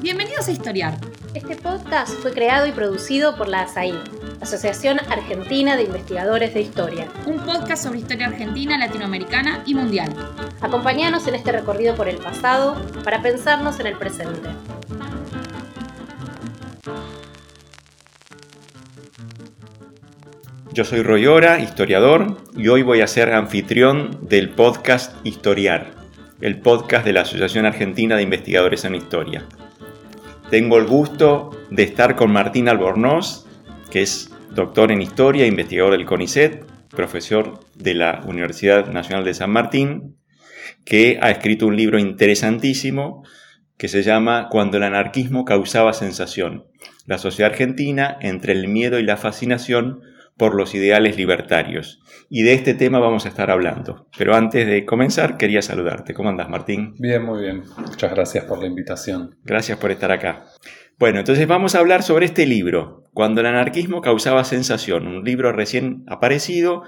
[0.00, 0.98] Bienvenidos a Historiar.
[1.34, 3.94] Este podcast fue creado y producido por la ASAI,
[4.40, 7.08] Asociación Argentina de Investigadores de Historia.
[7.26, 10.14] Un podcast sobre historia argentina, latinoamericana y mundial.
[10.60, 14.50] Acompáñanos en este recorrido por el pasado para pensarnos en el presente.
[20.72, 26.01] Yo soy Royora, historiador, y hoy voy a ser anfitrión del podcast Historiar,
[26.42, 29.46] el podcast de la Asociación Argentina de Investigadores en Historia.
[30.50, 33.46] Tengo el gusto de estar con Martín Albornoz,
[33.92, 39.50] que es doctor en Historia, investigador del CONICET, profesor de la Universidad Nacional de San
[39.50, 40.16] Martín,
[40.84, 43.22] que ha escrito un libro interesantísimo
[43.76, 46.66] que se llama Cuando el anarquismo causaba sensación,
[47.06, 50.00] la sociedad argentina entre el miedo y la fascinación
[50.36, 52.00] por los ideales libertarios.
[52.28, 54.08] Y de este tema vamos a estar hablando.
[54.16, 56.14] Pero antes de comenzar, quería saludarte.
[56.14, 56.94] ¿Cómo andas, Martín?
[56.98, 57.62] Bien, muy bien.
[57.76, 59.36] Muchas gracias por la invitación.
[59.44, 60.46] Gracias por estar acá.
[60.98, 65.52] Bueno, entonces vamos a hablar sobre este libro, Cuando el anarquismo causaba sensación, un libro
[65.52, 66.84] recién aparecido,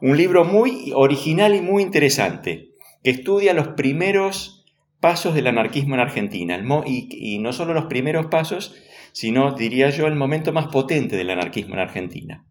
[0.00, 2.70] un libro muy original y muy interesante,
[3.04, 4.64] que estudia los primeros
[4.98, 8.74] pasos del anarquismo en Argentina, y, y no solo los primeros pasos,
[9.12, 12.46] sino, diría yo, el momento más potente del anarquismo en Argentina.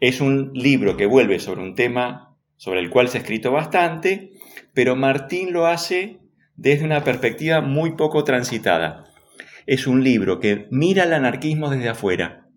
[0.00, 4.32] Es un libro que vuelve sobre un tema sobre el cual se ha escrito bastante,
[4.74, 6.20] pero Martín lo hace
[6.56, 9.04] desde una perspectiva muy poco transitada.
[9.66, 12.48] Es un libro que mira el anarquismo desde afuera.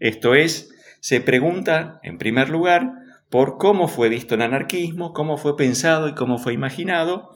[0.00, 2.92] Esto es, se pregunta, en primer lugar,
[3.30, 7.34] por cómo fue visto el anarquismo, cómo fue pensado y cómo fue imaginado,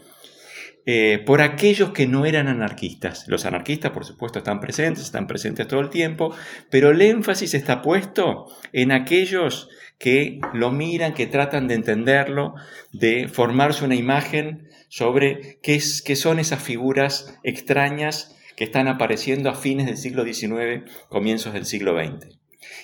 [0.84, 3.28] eh, por aquellos que no eran anarquistas.
[3.28, 6.34] Los anarquistas, por supuesto, están presentes, están presentes todo el tiempo,
[6.70, 12.54] pero el énfasis está puesto en aquellos que lo miran, que tratan de entenderlo,
[12.92, 19.50] de formarse una imagen sobre qué, es, qué son esas figuras extrañas que están apareciendo
[19.50, 22.38] a fines del siglo XIX, comienzos del siglo XX.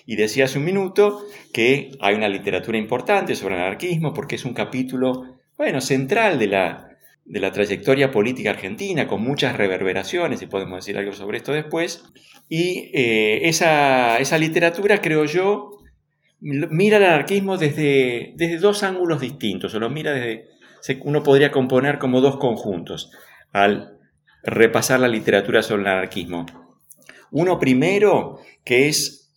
[0.06, 4.54] Y decía hace un minuto que hay una literatura importante sobre anarquismo porque es un
[4.54, 6.87] capítulo, bueno, central de la,
[7.28, 12.02] de la trayectoria política argentina, con muchas reverberaciones, y podemos decir algo sobre esto después.
[12.48, 15.78] Y eh, esa, literatura, creo yo,
[16.40, 20.46] mira el anarquismo desde, desde dos ángulos distintos, o lo mira desde,
[21.02, 23.10] uno podría componer como dos conjuntos
[23.52, 23.98] al
[24.42, 26.46] repasar la literatura sobre el anarquismo.
[27.30, 29.34] Uno primero, que es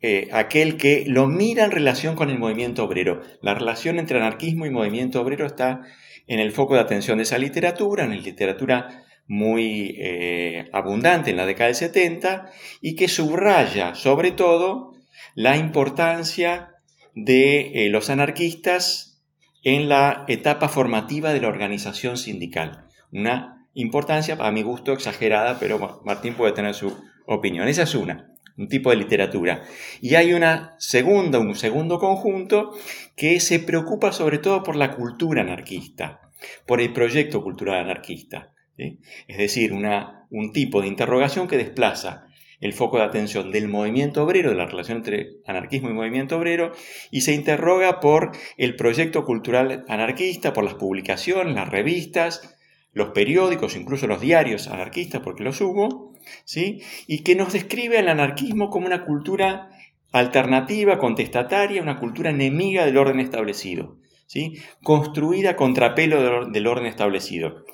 [0.00, 3.20] eh, aquel que lo mira en relación con el movimiento obrero.
[3.42, 5.82] La relación entre anarquismo y movimiento obrero está
[6.26, 11.46] en el foco de atención de esa literatura, una literatura muy eh, abundante en la
[11.46, 12.50] década del 70
[12.80, 14.92] y que subraya sobre todo
[15.34, 16.70] la importancia
[17.14, 19.22] de eh, los anarquistas
[19.64, 22.86] en la etapa formativa de la organización sindical.
[23.10, 27.66] Una importancia, a mi gusto, exagerada, pero Martín puede tener su opinión.
[27.66, 29.62] Esa es una un tipo de literatura.
[30.00, 32.72] Y hay una segunda, un segundo conjunto
[33.16, 36.30] que se preocupa sobre todo por la cultura anarquista,
[36.66, 38.52] por el proyecto cultural anarquista.
[38.76, 42.26] Es decir, un tipo de interrogación que desplaza
[42.60, 46.72] el foco de atención del movimiento obrero, de la relación entre anarquismo y movimiento obrero,
[47.10, 52.56] y se interroga por el proyecto cultural anarquista, por las publicaciones, las revistas,
[52.92, 56.82] los periódicos, incluso los diarios anarquistas, porque los hubo, ¿sí?
[57.06, 59.70] y que nos describe al anarquismo como una cultura
[60.12, 63.96] alternativa, contestataria, una cultura enemiga del orden establecido,
[64.26, 64.58] ¿sí?
[64.82, 67.64] construida contra pelo del orden establecido.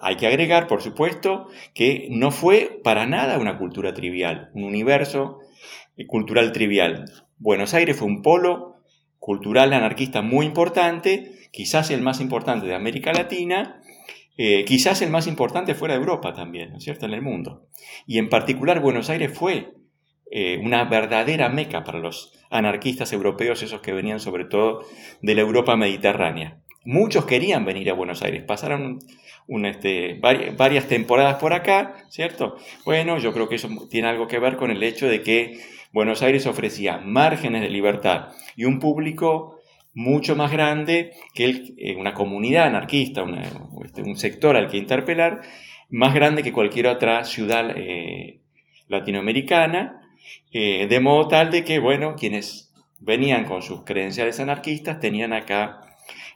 [0.00, 5.38] Hay que agregar, por supuesto, que no fue para nada una cultura trivial, un universo
[6.08, 7.04] cultural trivial.
[7.38, 8.76] Buenos Aires fue un polo
[9.18, 13.80] cultural anarquista muy importante, quizás el más importante de América Latina,
[14.36, 17.68] eh, quizás el más importante fuera de Europa también, ¿no es cierto?, en el mundo.
[18.06, 19.72] Y en particular Buenos Aires fue
[20.36, 24.84] eh, una verdadera meca para los anarquistas europeos, esos que venían sobre todo
[25.22, 26.58] de la Europa mediterránea.
[26.84, 28.98] Muchos querían venir a Buenos Aires, pasaron
[29.64, 32.56] este, varias temporadas por acá, ¿cierto?
[32.84, 35.60] Bueno, yo creo que eso tiene algo que ver con el hecho de que
[35.92, 39.60] Buenos Aires ofrecía márgenes de libertad y un público
[39.94, 43.24] mucho más grande que eh, una comunidad anarquista,
[43.84, 45.42] este, un sector al que interpelar,
[45.90, 48.40] más grande que cualquier otra ciudad eh,
[48.88, 50.00] latinoamericana,
[50.52, 55.80] eh, de modo tal de que, bueno, quienes venían con sus credenciales anarquistas tenían acá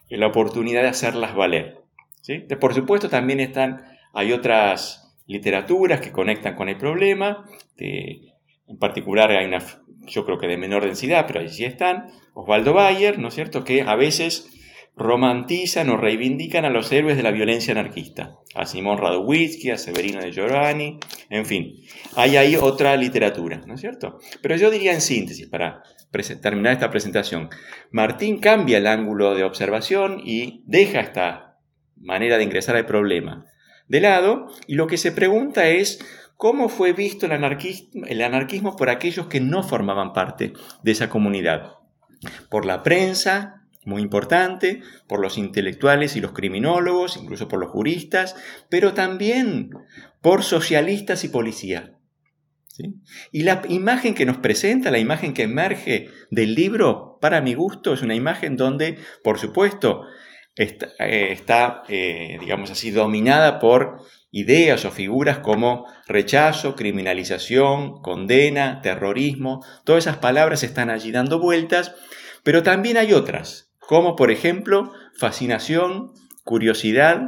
[0.08, 1.78] la oportunidad de hacerlas valer.
[2.22, 2.40] ¿sí?
[2.60, 7.44] por supuesto, también están, hay otras literaturas que conectan con el problema,
[7.76, 9.60] en particular hay una
[10.08, 13.64] yo creo que de menor densidad, pero ahí sí están, Osvaldo Bayer, ¿no es cierto?,
[13.64, 14.50] que a veces
[14.98, 20.20] romantizan o reivindican a los héroes de la violencia anarquista, a Simón Radowitzki, a Severino
[20.20, 20.98] de Giovanni,
[21.30, 21.74] en fin,
[22.16, 24.18] hay ahí otra literatura, ¿no es cierto?
[24.42, 25.82] Pero yo diría en síntesis, para
[26.42, 27.48] terminar esta presentación,
[27.90, 31.58] Martín cambia el ángulo de observación y deja esta
[31.96, 33.46] manera de ingresar al problema
[33.88, 36.04] de lado, y lo que se pregunta es
[36.36, 40.52] cómo fue visto el anarquismo, el anarquismo por aquellos que no formaban parte
[40.82, 41.72] de esa comunidad,
[42.50, 43.57] por la prensa,
[43.88, 48.36] muy importante, por los intelectuales y los criminólogos, incluso por los juristas,
[48.68, 49.70] pero también
[50.20, 51.94] por socialistas y policía.
[53.32, 57.92] Y la imagen que nos presenta, la imagen que emerge del libro, para mi gusto,
[57.94, 60.02] es una imagen donde, por supuesto,
[60.54, 61.38] está, eh,
[61.88, 70.18] eh, digamos así, dominada por ideas o figuras como rechazo, criminalización, condena, terrorismo, todas esas
[70.18, 71.94] palabras están allí dando vueltas,
[72.44, 76.12] pero también hay otras, como por ejemplo fascinación,
[76.44, 77.22] curiosidad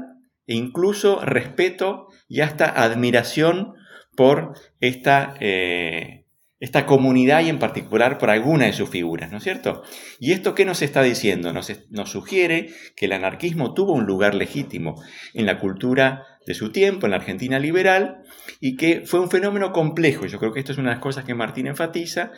[0.47, 3.73] e incluso respeto y hasta admiración
[4.15, 6.27] por esta, eh,
[6.59, 9.85] esta comunidad y en particular por alguna de sus figuras, ¿no es cierto?
[10.19, 11.55] ¿Y esto qué nos está diciendo?
[11.55, 15.03] Nos, nos sugiere que el anarquismo tuvo un lugar legítimo
[15.33, 18.19] en la cultura de su tiempo, en la Argentina liberal,
[18.61, 20.27] y que fue un fenómeno complejo.
[20.27, 22.33] Yo creo que esto es una de las cosas que Martín enfatiza,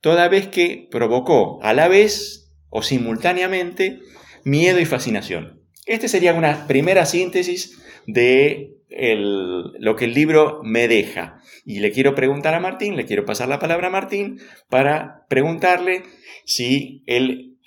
[0.00, 4.00] toda vez que provocó a la vez o simultáneamente
[4.44, 5.60] miedo y fascinación.
[5.86, 11.38] Esta sería una primera síntesis de lo que el libro me deja.
[11.64, 16.02] Y le quiero preguntar a Martín, le quiero pasar la palabra a Martín para preguntarle
[16.44, 17.58] si él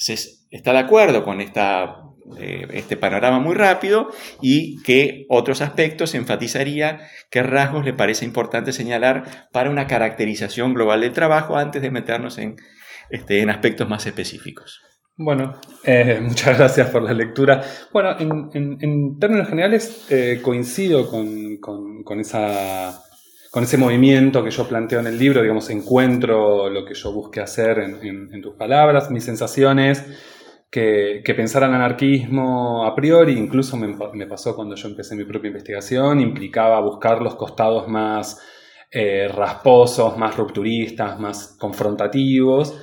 [0.51, 2.01] está de acuerdo con esta,
[2.39, 4.09] eh, este panorama muy rápido
[4.41, 11.01] y qué otros aspectos enfatizaría, qué rasgos le parece importante señalar para una caracterización global
[11.01, 12.57] del trabajo antes de meternos en,
[13.09, 14.81] este, en aspectos más específicos.
[15.15, 17.61] Bueno, eh, muchas gracias por la lectura.
[17.91, 22.99] Bueno, en, términos generales eh, coincido con, esa,
[23.51, 27.41] con ese movimiento que yo planteo en el libro, digamos, encuentro lo que yo busqué
[27.41, 30.03] hacer en, tus palabras, mis sensaciones,
[30.71, 35.49] que, que, pensar en anarquismo a priori, incluso me, pasó cuando yo empecé mi propia
[35.49, 38.41] investigación, implicaba buscar los costados más
[38.89, 42.75] eh, rasposos, más rupturistas, más confrontativos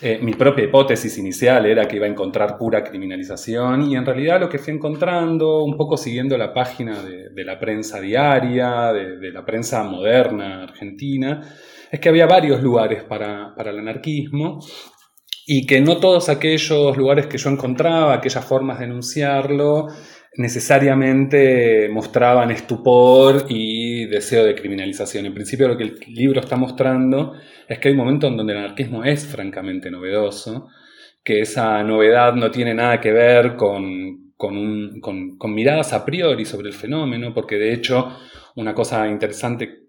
[0.00, 4.40] eh, mi propia hipótesis inicial era que iba a encontrar pura criminalización y en realidad
[4.40, 9.44] lo que fui encontrando, un poco siguiendo la página de, la prensa diaria, de, la
[9.44, 11.42] prensa moderna argentina,
[11.90, 14.60] es que había varios lugares para, para el anarquismo
[15.46, 19.88] y que no todos aquellos lugares que yo encontraba, aquellas formas de enunciarlo,
[20.38, 25.26] necesariamente mostraban estupor y deseo de criminalización.
[25.26, 27.34] En principio lo que el libro está mostrando
[27.66, 30.68] es que hay momentos en donde el anarquismo es francamente novedoso,
[31.24, 36.74] que esa novedad no tiene nada que ver con, con, miradas a priori sobre el
[36.74, 38.16] fenómeno, porque de hecho
[38.54, 39.88] una cosa interesante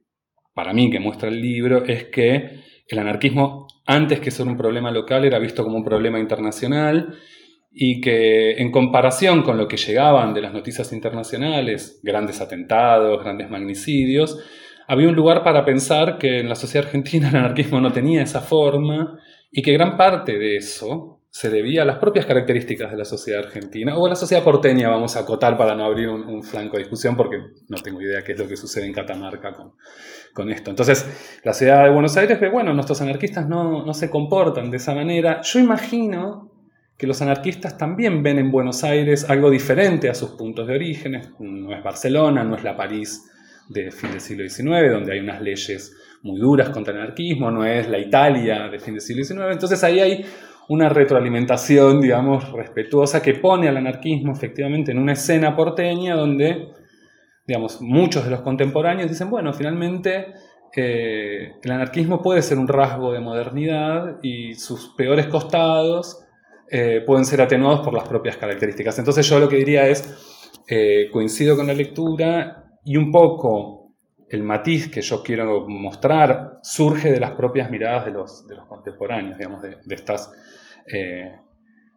[0.56, 4.90] para mí que muestra el libro es que el anarquismo, antes que ser un problema
[4.90, 7.16] local, era visto como un problema internacional
[7.72, 13.50] y que en comparación con lo que llegaban de las noticias internacionales, grandes atentados, grandes
[13.50, 14.40] magnicidios,
[14.88, 18.42] había un lugar para pensar que en la sociedad argentina el anarquismo no tenía esa
[18.42, 19.20] forma
[19.52, 23.44] y que gran parte de eso se debía a las propias características de la sociedad
[23.44, 26.84] argentina o a la sociedad porteña, vamos a acotar para no abrir un, flanco de
[26.84, 27.38] discusión porque
[27.68, 29.74] no tengo idea qué es lo que sucede en Catamarca con,
[30.34, 30.72] con esto.
[30.72, 34.78] Entonces, la ciudad de Buenos Aires ve, bueno, nuestros anarquistas no, no se comportan de
[34.78, 35.42] esa manera.
[35.44, 36.52] Yo imagino
[37.00, 41.22] que los anarquistas también ven en Buenos Aires algo diferente a sus puntos de origen.
[41.40, 43.32] No es Barcelona, no es la París
[43.70, 47.64] de fin del siglo XIX, donde hay unas leyes muy duras contra el anarquismo, no
[47.64, 49.44] es la Italia de fin del siglo XIX.
[49.50, 50.26] Entonces ahí hay
[50.68, 56.68] una retroalimentación, digamos, respetuosa que pone al anarquismo efectivamente en una escena porteña donde,
[57.48, 60.34] digamos, muchos de los contemporáneos dicen, bueno, finalmente
[60.76, 66.26] eh, el anarquismo puede ser un rasgo de modernidad y sus peores costados
[66.72, 69.00] eh, pueden ser atenuados por las propias características.
[69.00, 70.04] Entonces yo lo que diría es,
[70.68, 73.96] eh, coincido con la lectura y un poco
[74.30, 78.68] el matiz que yo quiero mostrar surge de las propias miradas de los, de los
[78.68, 80.32] contemporáneos, digamos, de, estas
[80.86, 81.32] eh,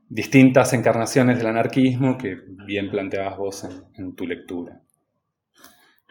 [0.09, 4.81] distintas encarnaciones del anarquismo que bien planteabas vos en tu lectura.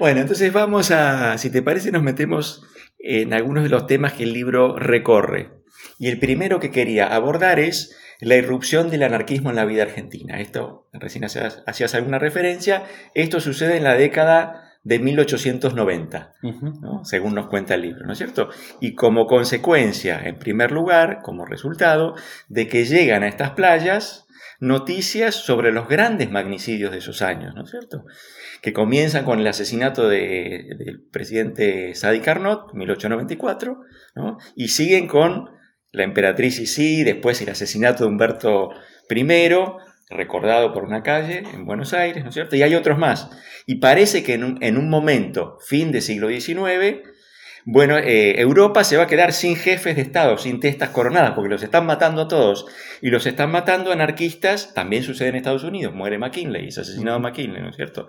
[0.02, 2.64] Bueno, entonces vamos a, si te parece, nos metemos
[2.98, 5.52] en algunos de los temas que el libro recorre.
[6.00, 10.40] Y el primero que quería abordar es la irrupción del anarquismo en la vida argentina.
[10.40, 12.84] Esto, recién hacías, alguna referencia,
[13.16, 16.34] esto sucede en la década de 1890,
[17.04, 18.50] según nos cuenta el libro, ¿no es cierto?
[18.80, 22.16] Y como consecuencia, en primer lugar, como resultado,
[22.48, 24.28] de que llegan a estas playas
[24.60, 28.06] noticias sobre los grandes magnicidios de esos años, ¿no es cierto?
[28.62, 33.82] Que comienzan con el asesinato del presidente Sadi Carnot, 1894,
[34.16, 34.38] ¿no?
[34.56, 35.61] y siguen con
[35.92, 38.70] la emperatriz Isí, después el asesinato de Humberto
[39.10, 39.24] I,
[40.10, 42.56] recordado por una calle en Buenos Aires, ¿no es cierto?
[42.56, 43.30] Y hay otros más.
[43.66, 47.02] Y parece que en un, en un momento, fin del siglo XIX,
[47.64, 51.50] bueno, eh, Europa se va a quedar sin jefes de Estado, sin testas coronadas, porque
[51.50, 52.66] los están matando a todos.
[53.02, 57.62] Y los están matando anarquistas, también sucede en Estados Unidos, muere McKinley, es asesinado McKinley,
[57.62, 58.08] ¿no es cierto?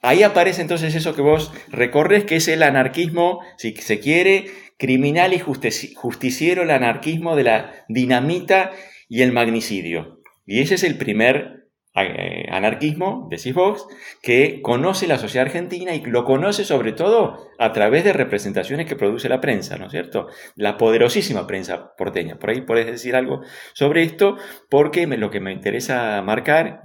[0.00, 4.46] Ahí aparece entonces eso que vos recorres, que es el anarquismo, si se quiere,
[4.78, 8.72] criminal y justiciero, el anarquismo de la dinamita
[9.08, 10.20] y el magnicidio.
[10.46, 11.64] Y ese es el primer
[11.96, 13.86] eh, anarquismo, decís vos,
[14.20, 18.96] que conoce la sociedad argentina y lo conoce sobre todo a través de representaciones que
[18.96, 20.26] produce la prensa, ¿no es cierto?
[20.56, 22.36] La poderosísima prensa porteña.
[22.38, 23.42] Por ahí podés decir algo
[23.74, 24.36] sobre esto,
[24.68, 26.82] porque lo que me interesa marcar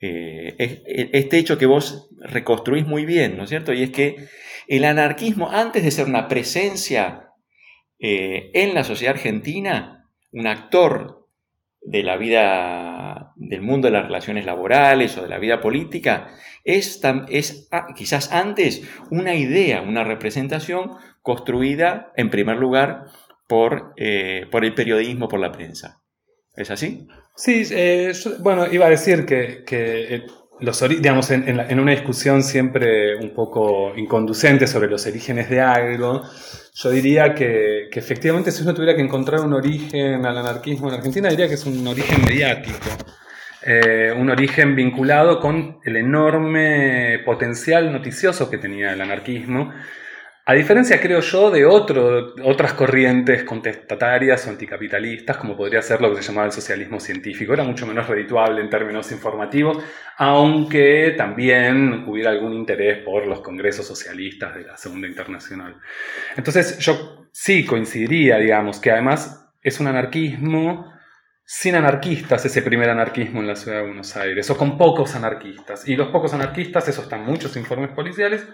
[0.00, 3.72] eh, es este hecho que vos reconstruís muy bien, ¿no es cierto?
[3.72, 4.16] Y es que
[4.66, 7.30] el anarquismo, antes de ser una presencia
[7.98, 11.28] eh, en la sociedad argentina, un actor
[11.80, 16.28] de la vida, del mundo de las relaciones laborales o de la vida política,
[16.64, 17.00] es,
[17.70, 23.04] ah, quizás antes una idea, una representación construida en primer lugar
[23.46, 26.02] por, eh, por el periodismo, por la prensa.
[26.56, 27.06] ¿Es así?
[27.36, 30.24] Sí, eh, bueno, iba a decir que, que
[30.64, 36.22] los, digamos, en, en, una discusión siempre un poco inconducente sobre los orígenes de algo,
[36.74, 40.94] yo diría que, que, efectivamente si uno tuviera que encontrar un origen al anarquismo en
[40.94, 42.78] Argentina, diría que es un origen mediático.
[43.66, 49.72] Eh, un origen vinculado con el enorme potencial noticioso que tenía el anarquismo
[50.46, 56.20] a diferencia, creo yo, de otras corrientes contestatarias o anticapitalistas, como podría ser lo que
[56.20, 59.82] se llamaba el socialismo científico, era mucho menos redituable en términos informativos,
[60.18, 65.76] aunque también hubiera algún interés por los congresos socialistas de la Segunda Internacional.
[66.36, 70.92] Entonces, yo sí coincidiría, digamos, que además es un anarquismo
[71.46, 75.88] sin anarquistas, ese primer anarquismo en la ciudad de Buenos Aires, o con pocos anarquistas.
[75.88, 78.46] Y los pocos anarquistas, eso están muchos informes policiales,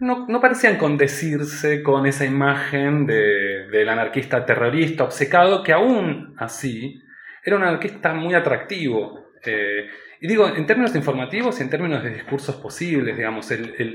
[0.00, 7.02] no, parecían condecirse con esa imagen del anarquista terrorista obcecado, que aún así
[7.44, 9.32] era un anarquista muy atractivo.
[9.44, 9.88] Eh,
[10.20, 13.48] y digo, en términos informativos y en términos de discursos posibles, digamos,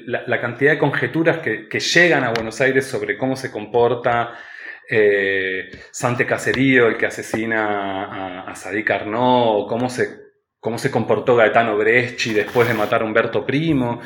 [0.05, 4.33] la, cantidad de conjeturas que, llegan a Buenos Aires sobre cómo se comporta
[4.89, 10.24] eh, Sante Caserío, el que asesina a, a Sadiq Arnaud, cómo se,
[10.60, 14.01] cómo se comportó Gaetano Bresci después de matar a Humberto Primo.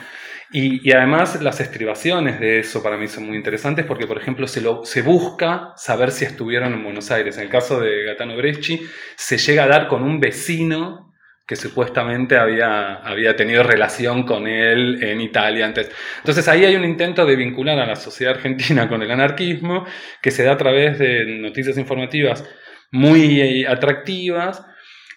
[0.51, 4.61] Y, además las estribaciones de eso para mí son muy interesantes porque, por ejemplo, se,
[4.61, 7.37] lo, se busca saber si estuvieron en Buenos Aires.
[7.37, 8.81] En el caso de Gaetano Bresci,
[9.15, 11.13] se llega a dar con un vecino
[11.45, 15.89] que supuestamente había, había tenido relación con él en Italia antes.
[16.17, 19.85] Entonces ahí hay un intento de vincular a la sociedad argentina con el anarquismo
[20.21, 22.43] que se da a través de noticias informativas
[22.91, 24.65] muy atractivas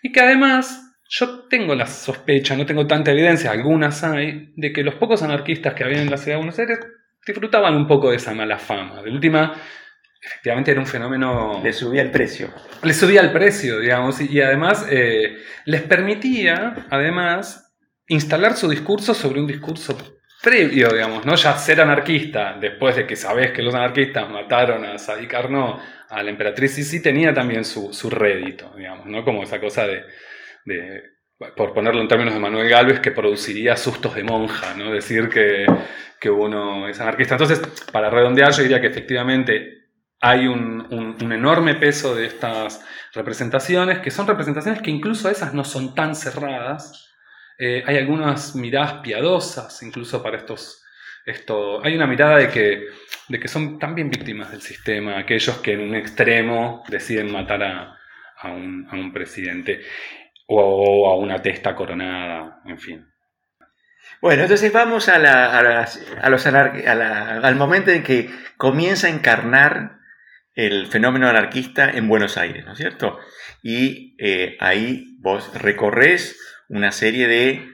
[0.03, 4.85] y que además yo tengo la sospecha, no tengo tanta evidencia, algunas hay, de que
[4.85, 6.79] los pocos anarquistas que había en la ciudad de Buenos Aires
[7.27, 9.03] disfrutaban un poco de esa mala fama.
[9.03, 9.61] De última,
[10.23, 11.61] efectivamente era un fenómeno...
[11.65, 12.55] Le subía el precio.
[12.85, 17.75] Le subía el precio, digamos, y, además eh, les permitía, además,
[18.07, 19.99] instalar su discurso sobre un discurso
[20.41, 21.35] previo, digamos, ¿no?
[21.35, 26.23] Ya ser anarquista, después de que sabés que los anarquistas mataron a Sadi Carnot, a
[26.23, 29.25] la emperatriz, y sí tenía también su, su rédito, digamos, ¿no?
[29.25, 30.05] Como esa cosa de
[31.57, 34.75] por ponerlo en términos de Manuel Galvez, que produciría sustos de monja.
[34.75, 35.67] Decir que,
[36.31, 37.35] uno es anarquista.
[37.35, 39.81] Entonces, para redondear, yo diría que efectivamente
[40.21, 45.95] hay un, enorme peso de estas representaciones, que son representaciones que incluso esas no son
[45.95, 47.09] tan cerradas.
[47.59, 50.77] Eh, hay algunas miradas piadosas, incluso para estos...
[51.25, 52.87] Esto, hay una mirada de que,
[53.29, 57.99] de que son también víctimas del sistema, aquellos que en un extremo deciden matar a,
[58.51, 59.83] un, a un presidente
[60.53, 63.07] o a una testa coronada, en fin.
[64.21, 65.19] Bueno, entonces vamos a,
[66.29, 69.99] los al momento en que comienza a encarnar
[70.55, 73.19] el fenómeno anarquista en Buenos Aires, ¿no es cierto?
[73.63, 76.39] Y eh, ahí vos recorres
[76.69, 77.69] una serie de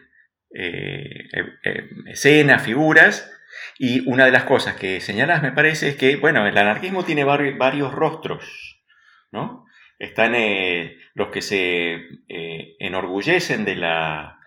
[0.54, 1.28] eh,
[1.64, 3.32] eh, escenas, figuras,
[3.78, 7.24] y una de las cosas que señalas, me parece, es que, bueno, el anarquismo tiene
[7.24, 8.84] varios rostros,
[9.32, 9.66] ¿no?
[9.98, 11.94] están eh, los que se
[12.28, 14.38] eh, enorgullecen de, la,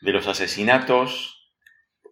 [0.00, 1.52] de los asesinatos,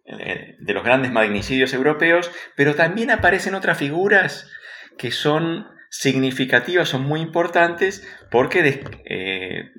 [0.05, 4.51] eh, de los grandes magnicidios europeos, pero también aparecen otras figuras
[4.97, 9.71] que son significativas, son muy importantes porque eh,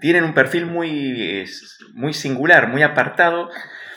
[0.00, 1.44] tienen un perfil muy,
[1.92, 3.50] muy singular, muy apartado,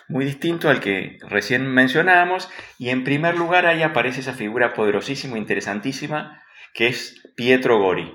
[0.07, 2.49] muy distinto al que recién mencionábamos.
[2.79, 6.41] Y en primer lugar ahí aparece esa figura poderosísima, interesantísima,
[6.73, 8.11] que es Pietro Gori.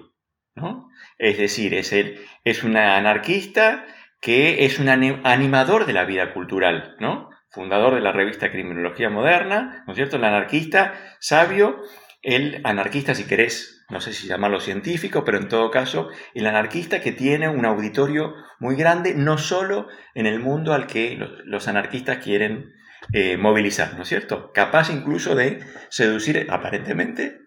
[0.56, 0.87] ¿no?
[1.18, 3.86] Es decir, es, el, es un anarquista
[4.20, 7.30] que es un animador de la vida cultural, ¿no?
[7.50, 10.16] fundador de la revista Criminología Moderna, ¿no es cierto?
[10.16, 11.82] El anarquista sabio
[12.22, 17.00] el anarquista, si querés, no sé si llamarlo científico, pero en todo caso, el anarquista
[17.00, 22.18] que tiene un auditorio muy grande, no solo en el mundo al que los anarquistas
[22.18, 22.72] quieren
[23.12, 24.52] eh, movilizar, ¿no es cierto?
[24.52, 25.60] Capaz incluso de
[25.90, 27.38] seducir, aparentemente,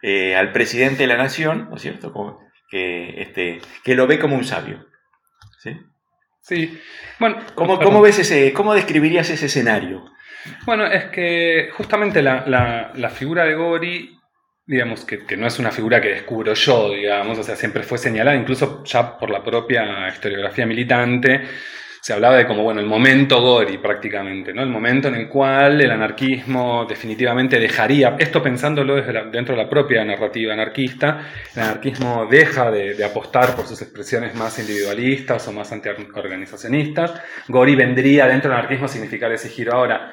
[0.00, 2.12] eh, al presidente de la nación, ¿no es cierto?
[2.74, 4.84] Que, este, que lo ve como un sabio.
[5.60, 5.78] ¿Sí?
[6.40, 6.80] Sí.
[7.20, 10.10] Bueno, ¿Cómo, cómo ves ese, cómo describirías ese escenario?
[10.66, 14.18] Bueno, es que justamente la, figura de Gori,
[14.66, 18.36] digamos, que, no es una figura que descubro yo, digamos, o sea, siempre fue señalada,
[18.36, 21.42] incluso ya por la propia historiografía militante,
[22.04, 24.60] se hablaba de como, bueno, el momento Gori prácticamente, ¿no?
[24.60, 29.70] El momento en el cual el anarquismo definitivamente dejaría, esto pensándolo desde dentro de la
[29.70, 35.52] propia narrativa anarquista, el anarquismo deja de, de apostar por sus expresiones más individualistas o
[35.52, 37.14] más antiorganizacionistas,
[37.48, 40.12] Gori vendría dentro del anarquismo a significar ese giro ahora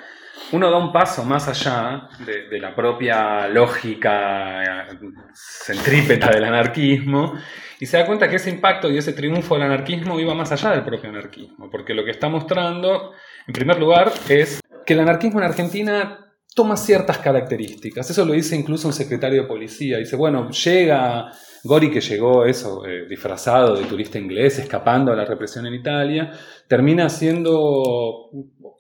[0.52, 4.88] uno da un paso más allá de, la propia lógica
[5.34, 7.34] centrípeta del anarquismo
[7.80, 10.72] y se da cuenta que ese impacto y ese triunfo del anarquismo iba más allá
[10.72, 13.14] del propio anarquismo, porque lo que está mostrando,
[13.48, 18.10] en primer lugar, es que el anarquismo en Argentina toma ciertas características.
[18.10, 19.98] Eso lo dice incluso un secretario de policía.
[19.98, 21.32] Dice, bueno, llega
[21.64, 26.32] Gori, que llegó eso, eh, disfrazado de turista inglés, escapando a la represión en Italia,
[26.68, 28.30] termina siendo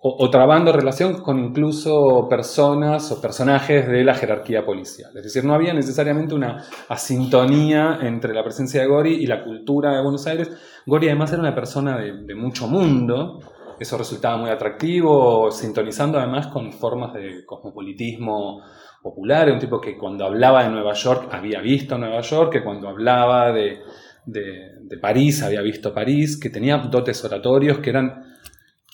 [0.03, 5.11] o, trabando relación con incluso personas o personajes de la jerarquía policial.
[5.15, 9.95] Es decir, no había necesariamente una asintonía entre la presencia de Gori y la cultura
[9.95, 10.49] de Buenos Aires.
[10.87, 13.41] Gori además era una persona de, mucho mundo,
[13.79, 18.63] eso resultaba muy atractivo, sintonizando además con formas de cosmopolitismo
[19.03, 22.89] popular, un tipo que cuando hablaba de Nueva York había visto Nueva York, que cuando
[22.89, 23.81] hablaba de,
[24.25, 28.30] de París había visto París, que tenía dotes oratorios que eran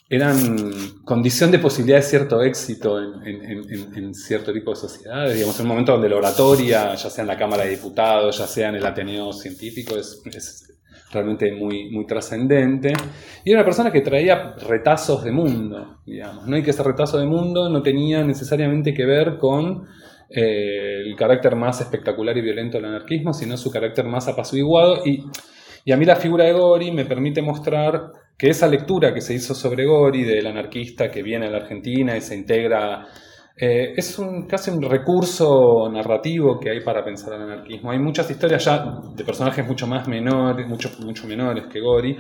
[0.10, 0.56] eran
[1.04, 5.34] condición de posibilidad de cierto éxito en, cierto tipo de sociedades.
[5.34, 8.48] Digamos, en un momento donde la oratoria, ya sea en la Cámara de Diputados, ya
[8.48, 10.24] sea en el Ateneo Científico, es,
[11.12, 12.93] realmente muy, muy trascendente.
[13.43, 16.48] Y era una persona que traía retazos de mundo, digamos.
[16.48, 16.58] ¿no?
[16.58, 19.88] Y que ese retazo de mundo no tenía necesariamente que ver con
[20.30, 25.02] eh, el carácter más espectacular y violento del anarquismo, sino su carácter más apaciguado.
[25.88, 29.34] Y a mí la figura de Gori me permite mostrar que esa lectura que se
[29.34, 33.08] hizo sobre Gori, del anarquista que viene a la Argentina y se integra,
[33.56, 37.89] eh, es un, casi un recurso narrativo que hay para pensar el anarquismo.
[37.89, 42.17] Hay muchas historias ya de personajes mucho más menores, mucho, mucho menores que Gori,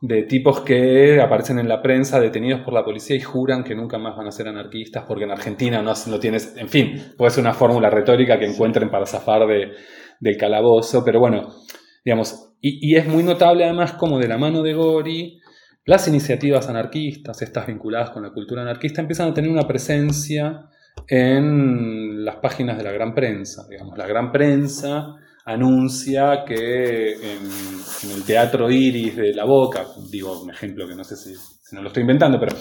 [0.00, 3.98] de tipos que aparecen en la prensa detenidos por la policía y juran que nunca
[3.98, 7.42] más van a ser anarquistas porque en Argentina no, no tienes, en fin, puede ser
[7.42, 9.72] una fórmula retórica que encuentren para zafar de,
[10.20, 11.50] del calabozo, pero bueno,
[12.04, 15.40] digamos, y, es muy notable además como de la mano de Gori
[15.86, 20.70] las iniciativas anarquistas, estas vinculadas con la cultura anarquista, empiezan a tener una presencia
[21.06, 23.66] en las páginas de la gran prensa.
[23.68, 25.14] Digamos, la gran prensa
[25.44, 31.16] anuncia que en, el Teatro Iris de La Boca, digo un ejemplo que no sé
[31.16, 31.34] si,
[31.74, 32.56] no lo estoy inventando, pero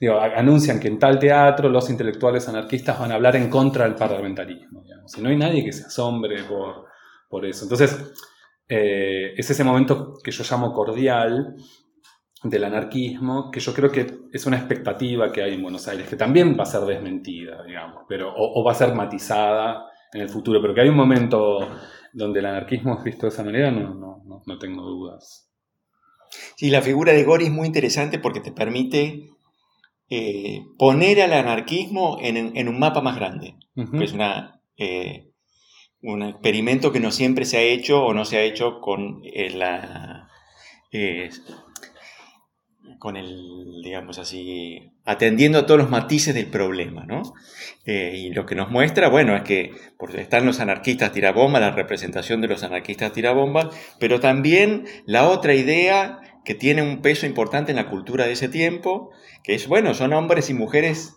[0.00, 3.94] digo, anuncian que en tal teatro los intelectuales anarquistas van a hablar en contra del
[3.94, 4.82] parlamentarismo.
[4.82, 6.86] Digamos, y no hay nadie que se asombre por,
[7.28, 7.64] por eso.
[7.64, 8.14] Entonces,
[8.68, 11.56] eh, es ese momento que yo llamo cordial,
[12.44, 16.16] del anarquismo, que yo creo que es una expectativa que hay en Buenos Aires, que
[16.16, 20.60] también va a ser desmentida, digamos, pero, o, va a ser matizada en el futuro,
[20.60, 21.58] pero que hay un momento
[22.12, 25.50] donde el anarquismo es visto de esa manera, no, no, no, tengo dudas.
[26.56, 29.30] Sí, la figura de Gori es muy interesante porque te permite
[30.10, 35.30] eh, poner al anarquismo en, un mapa más grande, que es una, eh,
[36.04, 39.50] un experimento que no siempre se ha hecho o no se ha hecho con eh,
[39.50, 40.28] la
[42.98, 47.34] con el, digamos así, atendiendo a todos los matices del problema, ¿no?
[47.84, 51.72] Eh, y lo que nos muestra, bueno, es que porque están los anarquistas tirabomba, la
[51.72, 57.72] representación de los anarquistas tirabomba, pero también la otra idea que tiene un peso importante
[57.72, 59.10] en la cultura de ese tiempo,
[59.42, 61.14] que es, bueno, son hombres y mujeres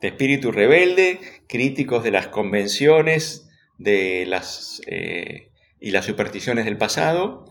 [0.00, 3.45] de espíritu rebelde, críticos de las convenciones
[3.78, 7.44] de las, eh, y las supersticiones del pasado,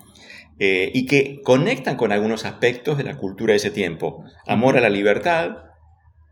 [0.57, 4.23] eh, y que conectan con algunos aspectos de la cultura de ese tiempo.
[4.47, 5.57] Amor a la libertad,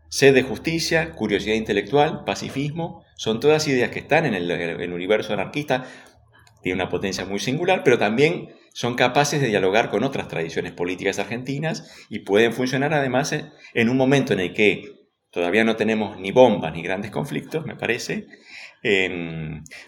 [0.08, 5.84] sed de justicia, curiosidad intelectual, pacifismo, son todas ideas que están en el, universo anarquista,
[6.62, 11.18] tiene una potencia muy singular, pero también son capaces de dialogar con otras tradiciones políticas
[11.18, 13.34] argentinas y pueden funcionar además
[13.74, 17.76] en un momento en el que todavía no tenemos ni bombas ni grandes conflictos, me
[17.76, 18.26] parece,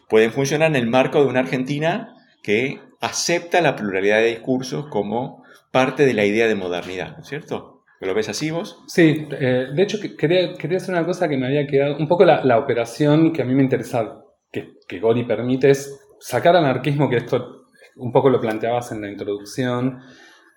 [0.09, 5.45] pueden funcionar en el marco de una Argentina que acepta la pluralidad de discursos como
[5.71, 7.83] parte de la idea de modernidad, ¿no es cierto?
[8.01, 8.83] ¿Lo ves así vos?
[8.87, 12.25] Sí, eh, de hecho quería, quería hacer una cosa que me había quedado, un poco
[12.25, 17.17] la, operación que a mí me interesa que, que Gori permite es sacar anarquismo, que
[17.17, 20.01] esto un poco lo planteabas en la introducción,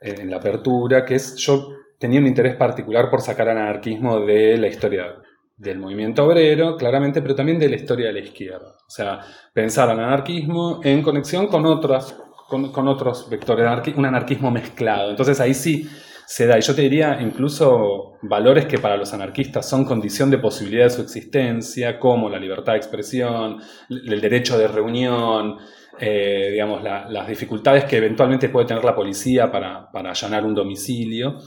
[0.01, 4.57] eh, en la apertura, que es yo tenía un interés particular por sacar anarquismo de
[4.57, 5.15] la historia
[5.59, 8.75] del movimiento obrero, claramente, pero también de la historia de la izquierda.
[8.87, 9.19] O sea,
[9.53, 12.15] pensar el anarquismo en conexión con, otras,
[12.47, 15.09] con, otros vectores, un anarquismo mezclado.
[15.09, 15.87] Entonces ahí sí
[16.25, 20.37] se da, y yo te diría incluso valores que para los anarquistas son condición de
[20.37, 23.57] posibilidad de su existencia, como la libertad de expresión,
[23.89, 25.57] el derecho de reunión,
[25.99, 31.37] eh, digamos, las dificultades que eventualmente puede tener la policía para, para allanar un domicilio.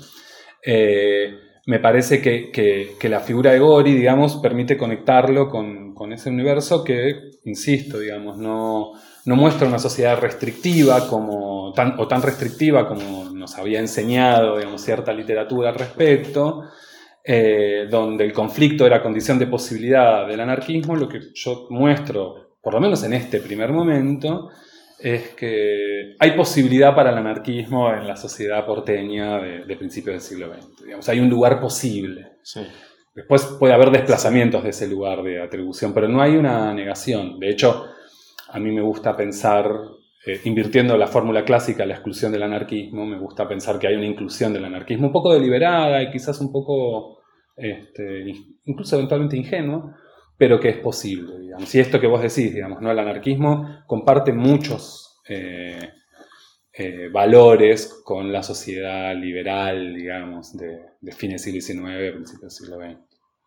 [0.62, 7.30] Eh, me parece que, la figura de Gori, digamos, permite conectarlo con, ese universo que,
[7.44, 8.92] insisto, digamos, no,
[9.24, 15.68] muestra una sociedad restrictiva como, tan, o tan restrictiva como nos había enseñado, cierta literatura
[15.70, 16.64] al respecto,
[17.24, 22.74] eh, donde el conflicto era condición de posibilidad del anarquismo, lo que yo muestro, por
[22.74, 24.50] lo menos en este primer momento,
[25.02, 30.54] es que hay posibilidad para el anarquismo en la sociedad porteña de, principios del siglo
[30.54, 30.84] XX.
[30.84, 32.36] Digamos, hay un lugar posible.
[33.14, 37.40] Después puede haber desplazamientos de ese lugar de atribución, pero no hay una negación.
[37.40, 37.86] De hecho,
[38.48, 39.68] a mí me gusta pensar,
[40.24, 44.06] eh, invirtiendo la fórmula clásica, la exclusión del anarquismo, me gusta pensar que hay una
[44.06, 47.18] inclusión del anarquismo un poco deliberada y quizás un poco,
[47.56, 48.32] este,
[48.66, 49.96] incluso eventualmente ingenua,
[50.42, 51.72] pero que es posible, digamos.
[51.72, 52.90] Y esto que vos decís, digamos, ¿no?
[52.90, 55.90] El anarquismo comparte muchos eh,
[56.72, 60.80] eh, valores con la sociedad liberal, digamos, de,
[61.12, 62.98] fines del siglo XIX, principios del siglo XX.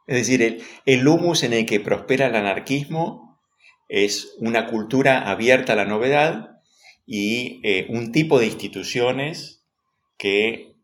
[0.08, 3.42] Es decir, el, el humus en el que prospera el anarquismo
[3.90, 6.62] es una cultura abierta a la novedad
[7.06, 9.66] y eh, un tipo de instituciones
[10.18, 10.78] que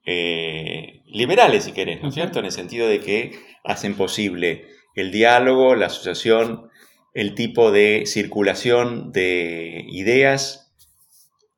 [1.05, 2.39] liberales, si querés, ¿no es cierto?
[2.39, 3.31] En el sentido de que
[3.63, 6.69] hacen posible el diálogo, la asociación,
[7.13, 10.73] el tipo de circulación de ideas,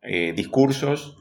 [0.02, 1.17] eh, discursos,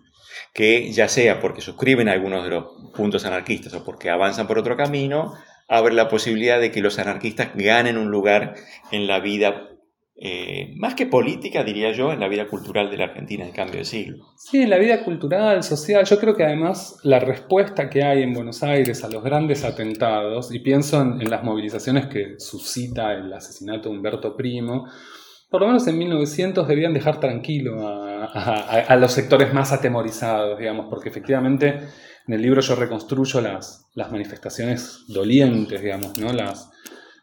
[0.55, 4.77] que ya sea porque suscriben algunos de los puntos anarquistas o porque avanzan por otro
[4.77, 5.35] camino,
[5.68, 8.55] abre la posibilidad de que los anarquistas ganen un lugar
[8.90, 9.71] en la vida
[10.14, 13.79] eh, más que política, diría yo, en la vida cultural de la Argentina en cambio
[13.79, 14.27] de siglo.
[14.37, 16.05] Sí, en la vida cultural, social.
[16.05, 20.55] Yo creo que además la respuesta que hay en Buenos Aires a los grandes atentados,
[20.55, 24.87] y pienso en, las movilizaciones que suscita el asesinato de Humberto Primo,
[25.51, 31.09] por lo menos en 1900 debían dejar tranquilo a, los sectores más atemorizados, digamos, porque
[31.09, 31.81] efectivamente
[32.27, 36.33] en el libro yo reconstruyo las, las manifestaciones dolientes, digamos, ¿no?
[36.33, 36.70] las,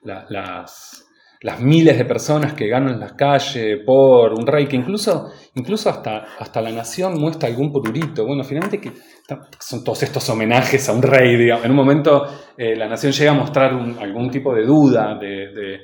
[0.03, 1.08] las
[1.41, 6.25] las miles de personas que ganan la calle por un rey, que incluso, incluso hasta,
[6.37, 8.25] hasta la nación muestra algún prurito.
[8.25, 8.91] Bueno, finalmente que
[9.59, 11.63] son todos estos homenajes a un rey, digamos.
[11.63, 12.25] En un momento
[12.57, 15.79] eh, la nación llega a mostrar algún tipo de duda de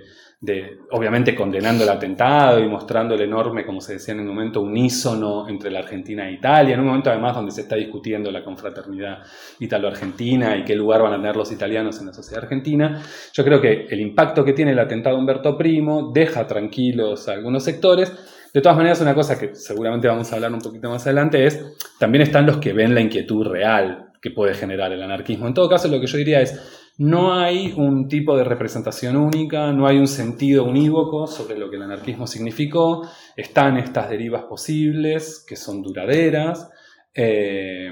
[0.91, 5.47] obviamente condenando el atentado y mostrando el enorme, como se decía en un momento, unísono
[5.47, 9.19] entre la Argentina e Italia, en un momento además donde se está discutiendo la confraternidad
[9.59, 13.01] italo-argentina y qué lugar van a tener los italianos en la sociedad argentina,
[13.33, 17.63] yo creo que el impacto que tiene el atentado Humberto Primo deja tranquilos a algunos
[17.63, 18.13] sectores.
[18.53, 21.75] De todas maneras, una cosa que seguramente vamos a hablar un poquito más adelante es,
[21.99, 25.45] también están los que ven la inquietud real que puede generar el anarquismo.
[25.45, 29.71] En todo caso, lo que yo diría es, no hay un tipo de representación única,
[29.73, 35.43] no hay un sentido unívoco sobre lo que el anarquismo significó, están estas derivas posibles
[35.47, 36.69] que son duraderas
[37.13, 37.91] eh,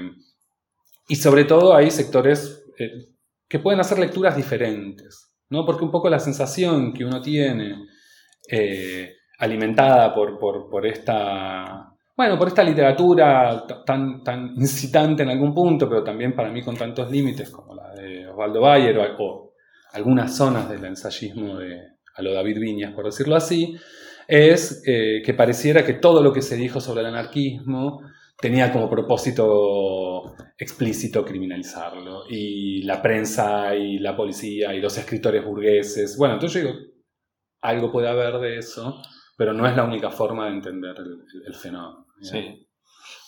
[1.08, 3.08] y sobre todo hay sectores eh,
[3.46, 5.66] que pueden hacer lecturas diferentes, ¿no?
[5.66, 7.86] porque un poco la sensación que uno tiene
[8.50, 15.88] eh, alimentada por, por esta bueno, por esta literatura tan, tan incitante en algún punto,
[15.88, 17.92] pero también para mí con tantos límites como la
[18.34, 19.54] Osvaldo Bayer o,
[19.92, 21.80] algunas zonas del ensayismo de
[22.16, 23.76] a lo David Viñas, por decirlo así,
[24.28, 28.00] es eh, que pareciera que todo lo que se dijo sobre el anarquismo
[28.40, 32.24] tenía como propósito explícito criminalizarlo.
[32.28, 36.16] Y la prensa y la policía y los escritores burgueses.
[36.16, 36.76] Bueno, entonces digo,
[37.62, 39.02] algo puede haber de eso,
[39.36, 40.94] pero no es la única forma de entender
[41.46, 42.06] el fenómeno.
[42.20, 42.66] Sí.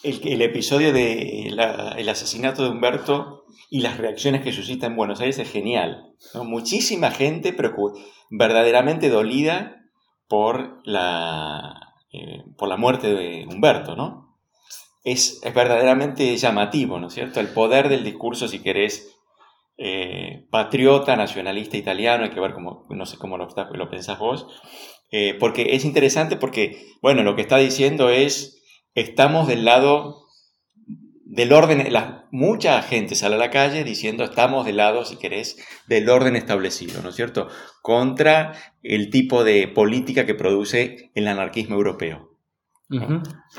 [0.07, 5.51] El, episodio el asesinato de Humberto y las reacciones que suscita en Buenos Aires es
[5.51, 6.15] genial.
[6.45, 7.53] Muchísima gente
[8.31, 9.83] verdaderamente dolida
[10.29, 14.39] por la, eh, por la muerte de Humberto, ¿no?
[15.03, 17.41] Es, es, verdaderamente llamativo, ¿no es cierto?
[17.41, 19.13] El poder del discurso, si querés,
[19.77, 24.47] eh, patriota, nacionalista italiano, hay que ver cómo, no sé cómo lo, lo pensás vos,
[25.11, 28.56] eh, porque es interesante porque, bueno, lo que está diciendo es,
[28.97, 30.27] estamos del lado
[31.37, 35.59] del orden, la, mucha gente sale a la calle diciendo estamos del lado, si querés,
[35.87, 37.49] del orden establecido, ¿no es cierto?
[37.83, 42.33] Contra el tipo de política que produce el anarquismo europeo.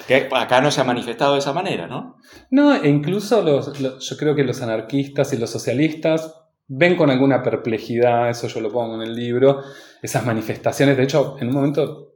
[0.08, 2.16] Que acá no se ha manifestado de esa manera, ¿no?
[2.50, 6.34] No, e incluso los, yo creo que los anarquistas y los socialistas
[6.68, 9.62] ven con alguna perplejidad, eso yo lo pongo en el libro,
[10.02, 10.96] esas manifestaciones.
[10.96, 12.07] De hecho, en un momento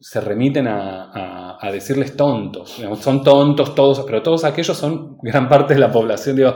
[0.00, 2.82] se remiten a, decirles tontos.
[3.00, 6.54] son tontos todos, pero todos aquellos son gran parte de la población.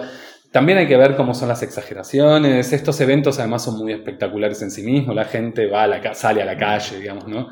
[0.53, 2.73] También hay que ver cómo son las exageraciones.
[2.73, 5.15] Estos eventos además son muy espectaculares en sí mismos.
[5.15, 7.49] La gente va a la, sale a la calle, digamos, ¿no?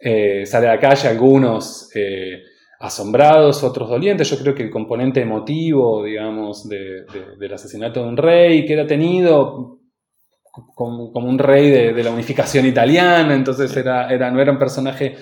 [0.00, 2.42] Eh, sale a la calle algunos eh,
[2.80, 4.30] asombrados, otros dolientes.
[4.30, 9.80] Yo creo que el componente emotivo, digamos, del asesinato de un rey que era tenido
[10.74, 15.16] como, un rey de, la unificación italiana, entonces era, era, no era un personaje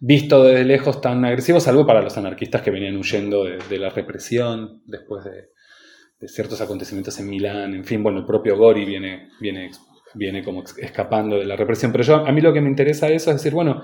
[0.00, 4.82] visto desde lejos tan agresivo, salvo para los anarquistas que venían huyendo de, la represión
[4.86, 9.70] después de, ciertos acontecimientos en Milán, en fin, bueno, el propio Gori viene, viene,
[10.14, 13.30] viene como escapando de la represión, pero yo, a mí lo que me interesa eso
[13.30, 13.82] es decir, bueno,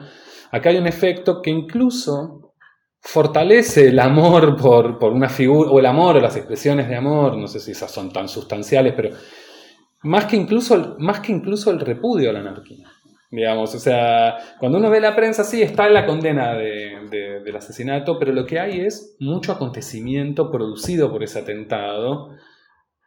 [0.53, 2.55] acá hay un efecto que incluso
[3.01, 7.39] fortalece el amor por, por una figura, o el amor o las expresiones de amor,
[7.39, 9.11] no sé si esas son tan sustanciales, pero
[10.07, 12.89] más que incluso, más que incluso el repudio a la anarquía.
[13.31, 18.33] Digamos, o sea, cuando uno ve la prensa, sí, está la condena del asesinato, pero
[18.33, 22.31] lo que hay es mucho acontecimiento producido por ese atentado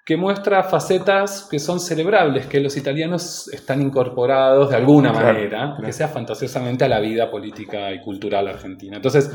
[0.06, 5.94] que muestra facetas que son celebrables, que los italianos están incorporados de alguna manera, que
[5.94, 8.98] sea fantasiosamente a la vida política y cultural argentina.
[8.98, 9.32] Entonces,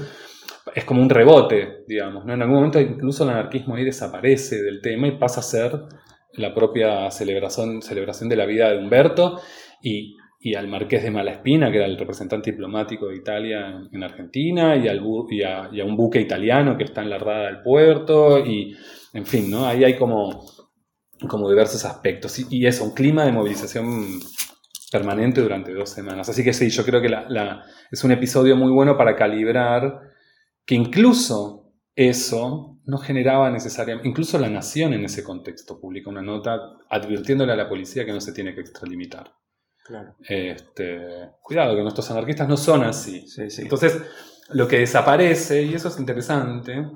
[0.75, 2.35] es como un rebote, digamos, ¿no?
[2.35, 5.81] En algún momento incluso el anarquismo ahí desaparece del tema y pasa a ser
[6.37, 9.41] la propia celebración, celebración de la vida de Humberto
[9.83, 10.17] y,
[10.57, 15.01] al marqués de Malaspina, que era el representante diplomático de Italia en, Argentina, y, al,
[15.31, 18.77] y, a, un buque italiano que está en la rada del puerto, y
[19.15, 19.67] en fin, ¿no?
[19.67, 20.45] Ahí hay como,
[21.29, 22.39] como diversos aspectos.
[22.51, 24.21] Y, eso, un clima de movilización
[24.93, 26.29] permanente durante dos semanas.
[26.29, 27.09] Así que sí, yo creo que
[27.91, 30.01] es un episodio muy bueno para calibrar
[30.67, 36.77] que incluso eso no generaba necesariamente, incluso la nación en ese contexto publica una nota
[36.91, 39.33] advirtiéndole a la policía que no se tiene que extralimitar.
[39.85, 40.17] Claro.
[40.27, 43.27] Este, cuidado, que nuestros anarquistas no son así.
[43.59, 44.03] Entonces,
[44.51, 46.87] lo que desaparece, y eso es interesante,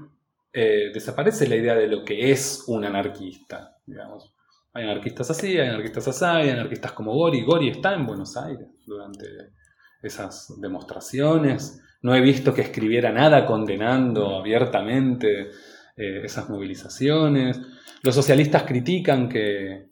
[0.52, 3.76] eh, desaparece la idea de lo que es un anarquista.
[3.86, 4.34] Digamos.
[4.72, 7.42] Hay anarquistas así, hay anarquistas así, hay anarquistas como Gori.
[7.42, 9.26] Gori está en Buenos Aires durante
[10.02, 11.82] esas demostraciones.
[12.02, 15.48] No he visto que escribiera nada condenando abiertamente
[15.98, 17.60] eh, esas movilizaciones.
[18.02, 19.88] Los socialistas critican que,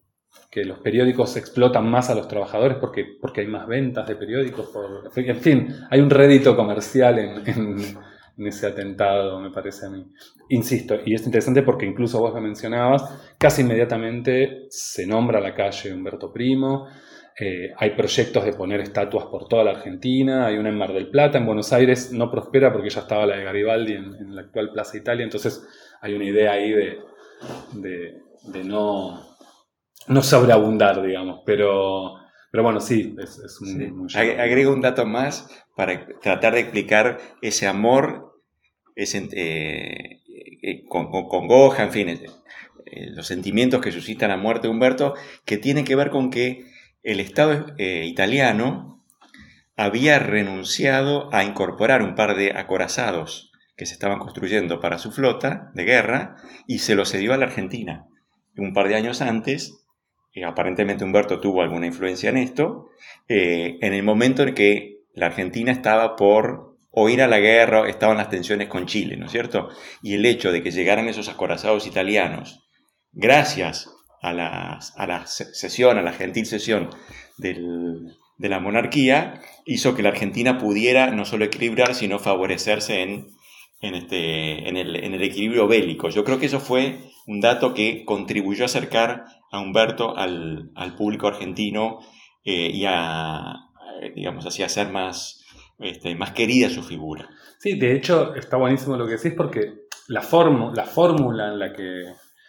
[0.64, 4.70] los periódicos explotan más a los trabajadores porque, porque hay más ventas de periódicos.
[5.14, 10.06] en fin, hay un rédito comercial en, ese atentado, me parece a mí.
[10.48, 13.02] Insisto, y es interesante porque incluso vos lo mencionabas,
[13.36, 16.86] casi inmediatamente se nombra la calle Humberto Primo.
[17.38, 21.10] Eh, hay proyectos de poner estatuas por toda la Argentina, hay una en Mar del
[21.10, 24.40] Plata, en Buenos Aires no prospera porque ya estaba la de Garibaldi en, en la
[24.42, 25.62] actual Plaza Italia, entonces
[26.00, 26.98] hay una idea ahí de,
[27.74, 29.36] de, no,
[30.08, 32.14] no sobreabundar, digamos, pero,
[32.50, 37.66] pero bueno, sí, es, es muy, Agrego un dato más para tratar de explicar ese
[37.66, 38.40] amor,
[38.94, 40.22] ese, eh,
[40.62, 45.14] eh, con, con, Goja, en fin, eh, los sentimientos que suscitan la muerte de Humberto,
[45.44, 46.64] que tiene que ver con que
[47.06, 49.02] el Estado italiano
[49.76, 55.70] había renunciado a incorporar un par de acorazados que se estaban construyendo para su flota
[55.74, 58.06] de guerra y se lo cedió a la Argentina.
[58.56, 59.84] Un par de años antes,
[60.32, 62.88] y aparentemente Humberto tuvo alguna influencia en esto,
[63.28, 67.88] eh, en el momento en que la Argentina estaba por o ir a la guerra,
[67.88, 69.68] estaban las tensiones con Chile, ¿no es cierto?
[70.02, 72.66] Y el hecho de que llegaran esos acorazados italianos,
[73.12, 73.90] gracias
[74.22, 76.90] a la, a la sesión, a la gentil sesión
[77.38, 83.36] de la monarquía, hizo que la Argentina pudiera no solo equilibrar, sino favorecerse en
[83.80, 86.08] en, este, en, el, en el equilibrio bélico.
[86.08, 90.94] Yo creo que eso fue un dato que contribuyó a acercar a Humberto al, al
[90.94, 92.00] público argentino
[92.44, 93.54] eh, y a,
[94.14, 95.44] digamos así, a hacer más,
[95.78, 97.28] este, más querida su figura.
[97.58, 100.20] Sí, de hecho está buenísimo lo que decís porque la,
[100.74, 102.04] la fórmula en la que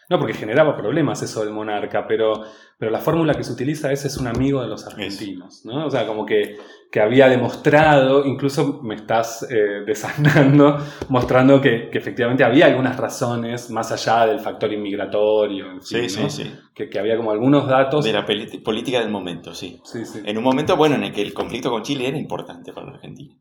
[0.09, 2.43] No, porque generaba problemas eso del monarca, pero,
[2.77, 5.85] pero la fórmula que se utiliza es es un amigo de los argentinos, ¿no?
[5.85, 6.55] O sea, como que,
[6.89, 9.83] que había demostrado, incluso me estás eh,
[11.09, 16.21] mostrando que, que, efectivamente había algunas razones más allá del factor inmigratorio, en fin, Sí,
[16.21, 16.29] ¿no?
[16.29, 16.51] sí, sí.
[16.73, 18.05] Que, que había como algunos datos.
[18.05, 19.81] De la política del momento, sí.
[19.83, 20.19] Sí, sí.
[20.23, 22.93] En un momento, bueno, en el que el conflicto con Chile era importante para la
[22.93, 23.35] Argentina.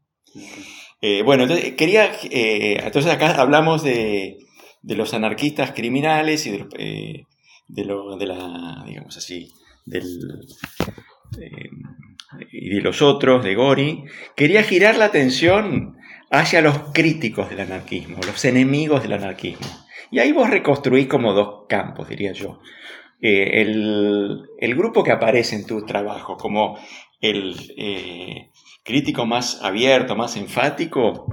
[1.00, 2.10] Eh, bueno, entonces quería.
[2.24, 4.38] eh, entonces acá hablamos de,
[4.86, 7.26] de los anarquistas criminales y de, eh,
[7.66, 8.84] de, la.
[8.86, 9.52] digamos así.
[9.84, 10.04] del.
[11.40, 11.70] eh,
[12.52, 14.04] de los otros, de Gori.
[14.36, 15.96] Quería girar la atención
[16.30, 19.66] hacia los críticos del anarquismo, los enemigos del anarquismo.
[20.12, 22.60] Y ahí vos reconstruís como dos campos, diría yo.
[23.20, 26.78] Eh, el, el grupo que aparece en tu trabajo como
[27.20, 27.56] el
[28.84, 31.26] crítico más abierto, más enfático,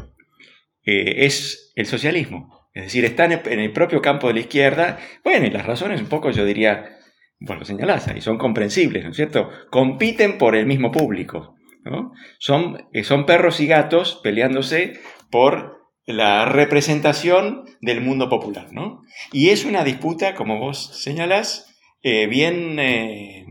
[0.84, 2.53] es el socialismo.
[2.74, 5.00] Es decir, está en el, propio campo de la izquierda.
[5.24, 6.98] Bueno, y las razones un poco, yo diría,
[7.40, 9.50] bueno, señalás ahí, son comprensibles, ¿no es cierto?
[9.70, 11.56] Compiten por el mismo público.
[11.84, 12.14] ¿no?
[12.40, 14.94] Son, eh, son perros y gatos peleándose
[15.30, 19.02] por la representación del mundo popular, ¿no?
[19.32, 23.46] Y es una disputa, como vos señalás, eh, bien, eh,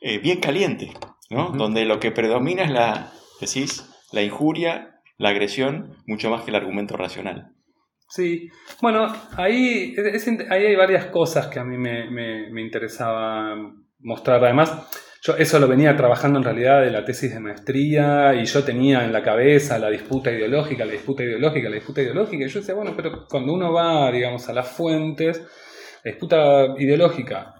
[0.00, 0.92] eh, bien caliente,
[1.30, 1.50] ¿no?
[1.50, 6.56] Donde lo que predomina es la, decís, la injuria, la agresión, mucho más que el
[6.56, 7.52] argumento racional.
[8.14, 8.48] Sí,
[8.80, 13.56] bueno, ahí, es- ahí hay varias cosas que a mí me, me- me interesaba
[13.98, 14.44] mostrar.
[14.44, 14.70] Además,
[15.20, 19.04] yo eso lo venía trabajando en realidad de la tesis de maestría y yo tenía
[19.04, 22.44] en la cabeza la disputa ideológica, la disputa ideológica, la disputa ideológica.
[22.44, 25.38] Y yo decía, bueno, pero cuando uno va, digamos, a las fuentes,
[26.04, 27.54] la disputa ideológica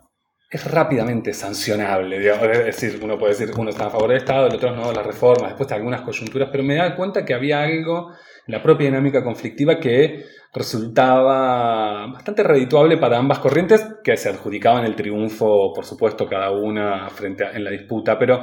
[0.49, 2.21] es rápidamente sancionable.
[2.21, 2.45] digamos.
[2.45, 5.05] Es decir, uno puede decir, uno está a favor del Estado, el otro no, las
[5.05, 8.13] reformas, después de algunas coyunturas, pero me da cuenta que había algo
[8.47, 14.95] la propia dinámica conflictiva que resultaba bastante redituable para ambas corrientes, que se adjudicaban el
[14.95, 18.19] triunfo, por supuesto, cada una frente a- en la disputa.
[18.19, 18.43] Pero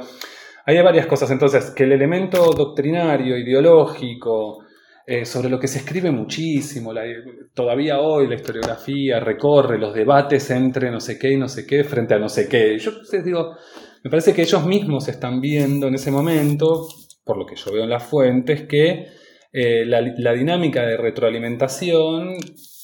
[0.66, 1.30] hay varias cosas.
[1.30, 4.64] Entonces, que el elemento doctrinario, ideológico,
[5.06, 6.92] eh, sobre lo que se escribe muchísimo,
[7.54, 11.82] todavía hoy la historiografía recorre los debates entre no sé qué y no sé qué
[11.82, 12.78] frente a no sé qué.
[12.78, 13.56] Yo les digo,
[14.04, 16.86] me parece que ellos mismos están viendo en ese momento,
[17.24, 19.06] por lo que yo veo en las fuentes, que
[19.52, 22.36] eh, la, dinámica de retroalimentación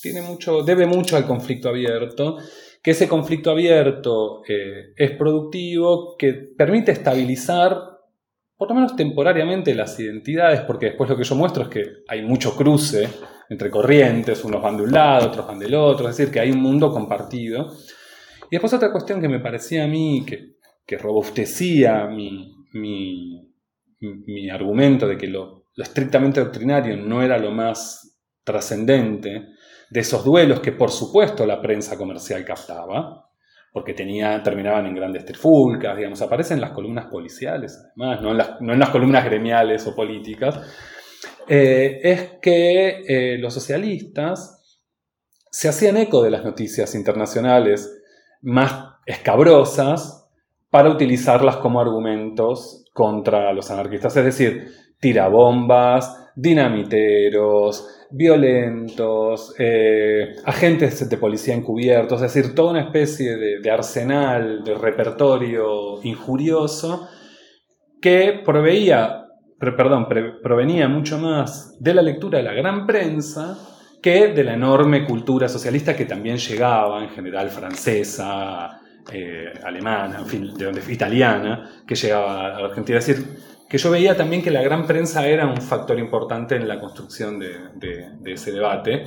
[0.03, 2.37] tiene mucho, debe mucho al conflicto abierto,
[2.83, 7.75] que ese conflicto abierto eh, es productivo, que permite estabilizar,
[8.55, 12.23] por lo menos temporariamente, las identidades, porque después lo que yo muestro es que hay
[12.23, 13.09] mucho cruce
[13.49, 16.51] entre corrientes, unos van de un lado, otros van del otro, es decir, que hay
[16.51, 17.73] un mundo compartido.
[18.51, 23.55] Y después otra cuestión que me parecía a mí que, que robustecía mi, mi,
[24.01, 29.51] mi argumento de que lo, lo estrictamente doctrinario no era lo más trascendente
[29.89, 33.31] de esos duelos que por supuesto la prensa comercial captaba,
[33.73, 38.61] porque terminaban en grandes trifulcas, digamos, aparecen en las columnas policiales, además, no en las,
[38.61, 40.59] no en las columnas gremiales o políticas,
[41.47, 44.81] eh, es que eh, los socialistas
[45.49, 48.03] se hacían eco de las noticias internacionales
[48.43, 50.29] más escabrosas
[50.71, 61.17] para utilizarlas como argumentos contra los anarquistas, es decir, tirabombas, dinamiteros, violentos, eh, agentes de
[61.17, 67.09] policía encubiertos, es decir, toda una especie de, arsenal, de repertorio injurioso
[68.01, 69.27] que proveía,
[69.59, 70.07] perdón,
[70.43, 73.59] provenía mucho más de la lectura de la gran prensa
[74.01, 78.81] que de la enorme cultura socialista que también llegaba, en general francesa,
[79.13, 82.99] eh, alemana, en fin, de donde, italiana, que llegaba a la Argentina.
[82.99, 83.27] Es decir,
[83.69, 87.39] que yo veía también que la gran prensa era un factor importante en la construcción
[87.39, 89.05] de, ese debate.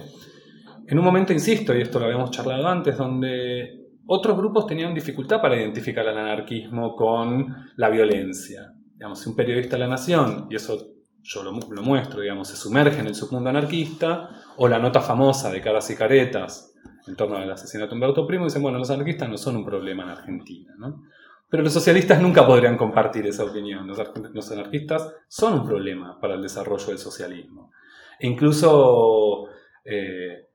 [0.88, 5.41] En un momento, insisto, y esto lo habíamos charlado antes, donde otros grupos tenían dificultad
[5.41, 8.74] para identificar al anarquismo con la violencia.
[8.93, 10.78] Digamos, si un periodista de la Nación, y eso
[11.24, 15.52] yo lo, lo muestro, digamos, se sumerge en el submundo anarquista, o la nota famosa
[15.52, 16.70] de caras y caretas
[17.08, 20.04] en torno al asesinato de Humberto Primo, dicen, bueno, los anarquistas no son un problema
[20.04, 21.04] en Argentina, ¿no?
[21.50, 23.86] Pero los socialistas nunca podrían compartir esa opinión.
[23.86, 27.72] Los, ar- los anarquistas son un problema para el desarrollo del socialismo.
[28.20, 29.48] E incluso
[29.84, 30.48] eh,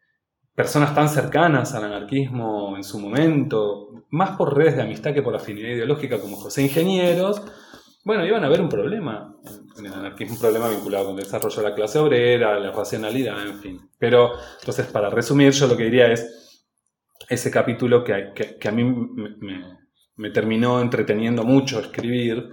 [0.55, 5.37] personas tan cercanas al anarquismo en su momento, más por redes de amistad que por
[5.37, 7.43] afinidad ideológica como José Ingenieros,
[8.07, 9.37] bueno, iban a haber un problema
[9.79, 13.47] en el anarquismo, un problema vinculado con el desarrollo de la clase obrera, la racionalidad,
[13.47, 13.91] en fin.
[13.99, 14.31] Pero,
[14.61, 16.65] entonces, para resumir, yo lo que diría es
[17.29, 22.49] ese capítulo que, que- a mí me, terminó entreteniendo mucho escribir,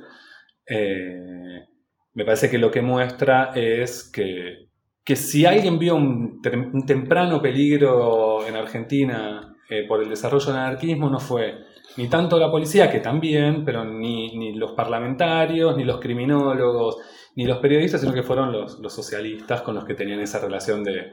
[0.67, 1.65] eh,
[2.13, 4.69] me parece que lo que muestra es que,
[5.03, 6.41] que si alguien vio un
[6.85, 11.57] temprano peligro en Argentina eh, por el desarrollo del anarquismo no fue
[11.97, 16.97] ni tanto la policía, que también, pero ni, los parlamentarios, ni los criminólogos,
[17.35, 21.11] ni los periodistas, sino que fueron los, socialistas con los que tenían esa relación de,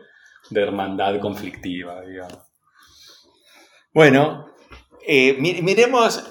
[0.55, 2.39] hermandad conflictiva, digamos.
[3.93, 4.47] Bueno,
[5.07, 6.23] eh, mi- miremos,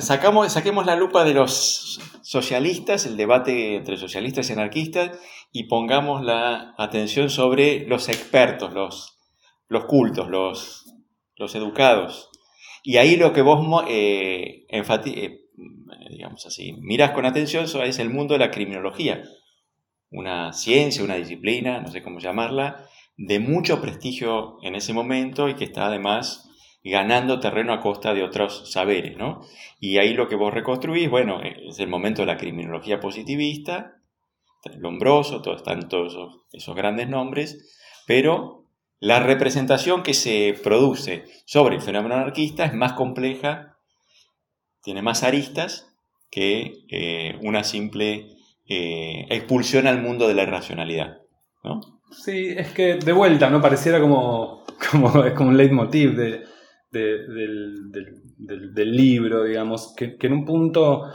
[0.00, 5.18] sacamos, saquemos la lupa de los socialistas, el debate entre socialistas y anarquistas,
[5.52, 9.18] y pongamos la atención sobre los expertos, los,
[9.68, 10.86] los cultos, los,
[11.36, 12.30] los educados.
[12.84, 14.82] Y ahí lo que vos eh, eh,
[16.46, 19.24] así, miras con atención es el mundo de la criminología,
[20.10, 25.54] una ciencia, una disciplina, no sé cómo llamarla, de mucho prestigio en ese momento y
[25.54, 26.50] que está además
[26.84, 29.40] ganando terreno a costa de otros saberes, ¿no?
[29.80, 34.02] Y ahí lo que vos reconstruís, bueno, es el momento de la criminología positivista,
[34.78, 38.63] Lombroso, todo, están todos esos grandes nombres, pero
[39.04, 43.76] la representación que se produce sobre el fenómeno anarquista es más compleja,
[44.82, 45.94] tiene más aristas
[46.30, 48.28] que eh, una simple
[48.66, 51.18] eh, expulsión al mundo de la irracionalidad,
[51.62, 51.80] ¿no?
[52.12, 53.60] Sí, es que de vuelta, ¿no?
[53.60, 55.12] Pareciera como, como,
[55.48, 56.44] un leitmotiv de,
[56.90, 57.26] de-
[58.38, 61.12] del, libro, digamos, que en un punto,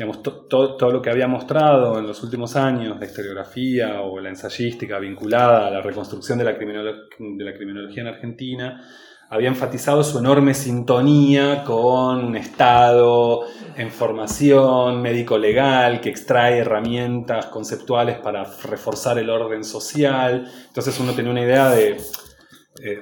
[0.00, 4.18] digamos, to- to- todo lo que había mostrado en los últimos años, la historiografía o
[4.18, 8.82] la ensayística vinculada a la reconstrucción de la, de la criminología en Argentina,
[9.28, 13.42] había enfatizado su enorme sintonía con un Estado
[13.76, 20.50] en formación médico-legal que extrae herramientas conceptuales para reforzar el orden social.
[20.66, 21.98] Entonces uno tenía una idea de,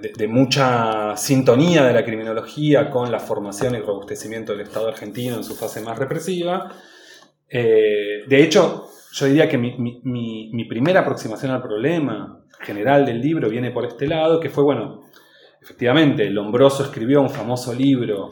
[0.00, 5.36] de, de mucha sintonía de la criminología con la formación y robustecimiento del Estado argentino
[5.36, 6.72] en su fase más represiva.
[7.48, 13.48] Eh, de hecho, yo diría que mi, mi- primera aproximación al problema general del libro
[13.48, 15.04] viene por este lado, que fue, bueno,
[15.62, 18.30] efectivamente, Lombroso escribió un famoso libro,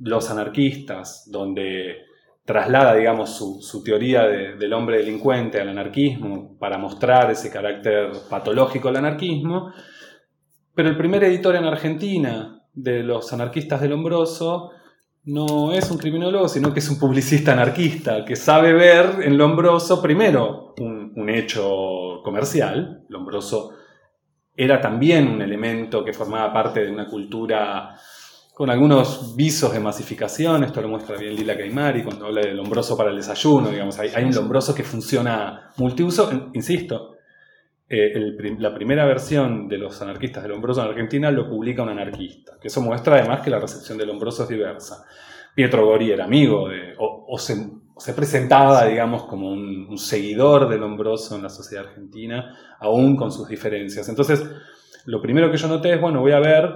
[0.00, 2.04] Los anarquistas, donde
[2.44, 8.10] traslada, digamos, su, su teoría de- del hombre delincuente al anarquismo para mostrar ese carácter
[8.30, 9.72] patológico del anarquismo.
[10.78, 14.70] Pero el primer editor en Argentina de los anarquistas de Lombroso
[15.24, 20.00] no es un criminólogo, sino que es un publicista anarquista que sabe ver en Lombroso,
[20.00, 23.04] primero, un, un hecho comercial.
[23.08, 23.72] Lombroso
[24.54, 27.96] era también un elemento que formaba parte de una cultura
[28.54, 32.96] con algunos visos de masificación, esto lo muestra bien Lila Caimari cuando habla de lombroso
[32.96, 37.17] para el desayuno, digamos, hay, hay un lombroso que funciona multiuso, insisto,
[37.88, 41.88] eh, el la primera versión de los anarquistas del lombroso en Argentina lo publica un
[41.90, 45.04] anarquista, que eso muestra además que la recepción del lombroso es diversa.
[45.54, 47.54] Pietro Gori era amigo de, o, o se,
[47.94, 53.16] o se presentaba, digamos, como un, un seguidor del lombroso en la sociedad argentina, aún
[53.16, 54.08] con sus diferencias.
[54.08, 54.44] Entonces,
[55.06, 56.70] lo primero que yo noté es, bueno, voy a ver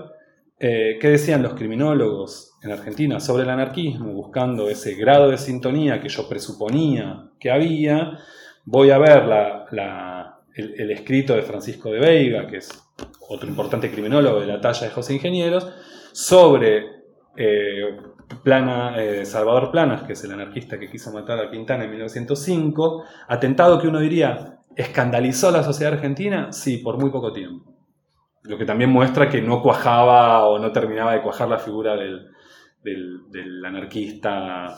[0.59, 6.01] eh, qué decían los criminólogos en Argentina sobre el anarquismo, buscando ese grado de sintonía
[6.01, 8.19] que yo presuponía que había.
[8.65, 10.22] Voy a ver la- la-
[10.55, 12.71] el, escrito de Francisco de Veiga, que es
[13.29, 15.69] otro importante criminólogo de la talla de José Ingenieros,
[16.13, 16.79] sobre
[17.37, 17.97] eh,
[18.45, 23.81] eh, Salvador Planas, que es el anarquista que quiso matar a Quintana en 1905, atentado
[23.81, 26.53] que uno diría, ¿escandalizó a la sociedad argentina?
[26.53, 27.73] Sí, por muy poco tiempo.
[28.43, 32.27] Lo que también muestra que no cuajaba o no terminaba de cuajar la figura del,
[32.83, 34.75] del- del anarquista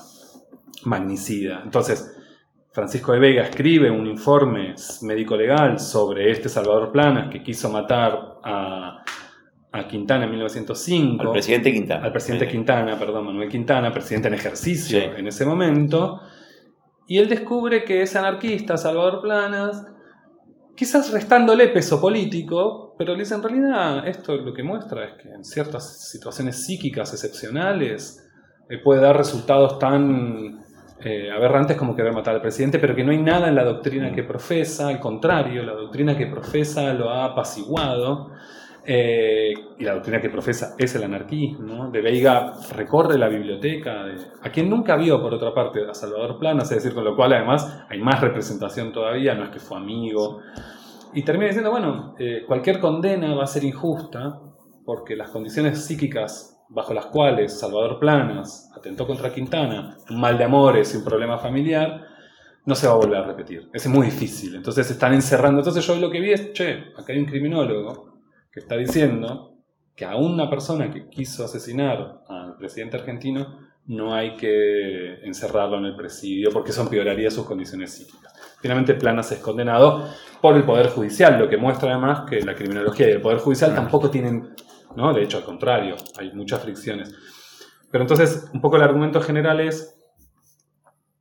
[0.84, 1.62] magnicida.
[1.64, 2.14] Entonces,
[2.74, 9.04] Francisco de Vega escribe un informe médico-legal sobre este Salvador Planas que quiso matar a,
[9.70, 12.04] a Quintana en 1905 Al presidente Quintana.
[12.04, 12.50] al presidente Sí.
[12.50, 15.06] Quintana, perdón, Manuel Quintana, presidente en ejercicio Sí.
[15.16, 16.20] en ese momento,
[17.06, 19.86] y él descubre que es anarquista, Salvador Planas,
[20.74, 25.28] quizás restándole peso político, pero le dice en realidad esto lo que muestra es que
[25.28, 28.28] en ciertas situaciones psíquicas excepcionales
[28.68, 30.63] eh, puede dar resultados tan
[31.04, 34.10] eh, aberrantes como querer matar al presidente, pero que no hay nada en la doctrina
[34.12, 38.30] que profesa, al contrario, la doctrina que profesa lo ha apaciguado.
[38.86, 41.90] Eh, y la doctrina que profesa es el anarquismo.
[41.90, 46.38] De Veiga recorre la biblioteca, de- a quien nunca vio, por otra parte, a Salvador
[46.38, 49.78] Planas, es decir, con lo cual además hay más representación todavía, no es que fue
[49.78, 50.40] amigo.
[51.14, 54.40] Y termina diciendo, bueno, eh, cualquier condena va a ser injusta
[54.84, 60.44] porque las condiciones psíquicas bajo las cuales Salvador Planas atentó contra Quintana, un mal de
[60.44, 62.06] amores y un problema familiar,
[62.66, 63.68] no se va a volver a repetir.
[63.72, 64.54] Es muy difícil.
[64.54, 65.60] Entonces están encerrando.
[65.60, 68.14] Entonces yo lo que vi es, che, acá hay un criminólogo
[68.50, 69.54] que está diciendo
[69.94, 75.84] que a una persona que quiso asesinar al presidente argentino no hay que encerrarlo en
[75.84, 78.32] el presidio porque eso empeoraría sus condiciones psíquicas.
[78.60, 80.08] Finalmente Planas es condenado
[80.40, 83.74] por el Poder Judicial, lo que muestra además que la criminología y el Poder Judicial
[83.74, 84.54] tampoco tienen
[84.96, 85.12] ¿no?
[85.12, 87.14] De hecho, al contrario, hay muchas fricciones.
[87.90, 90.00] Pero entonces, un poco el argumento general es,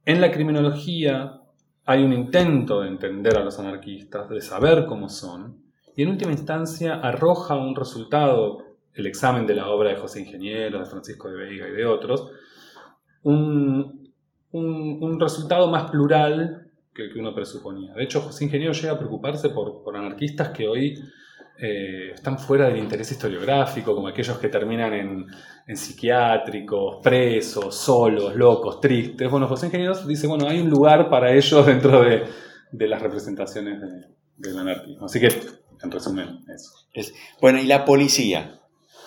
[0.05, 1.39] en la criminología
[1.85, 5.63] hay un intento de entender a los anarquistas, de saber cómo son,
[5.95, 10.79] y en última instancia arroja un resultado, el examen de la obra de José Ingeniero,
[10.79, 12.31] de Francisco de Veiga y de otros,
[13.23, 14.11] un,
[15.19, 17.93] resultado más plural que el que uno presuponía.
[17.93, 20.99] De hecho, José Ingeniero llega a preocuparse por, por anarquistas que hoy
[21.59, 28.81] eh, están fuera del interés historiográfico, como aquellos que terminan en, psiquiátricos, presos, solos, locos,
[28.81, 29.29] tristes.
[29.29, 32.25] Bueno, José Ingenieros dice, bueno, hay un lugar para ellos dentro de,
[32.71, 33.79] las representaciones
[34.35, 35.05] del anarquismo.
[35.05, 36.71] Así que, en resumen, eso.
[37.39, 38.59] bueno, y la policía,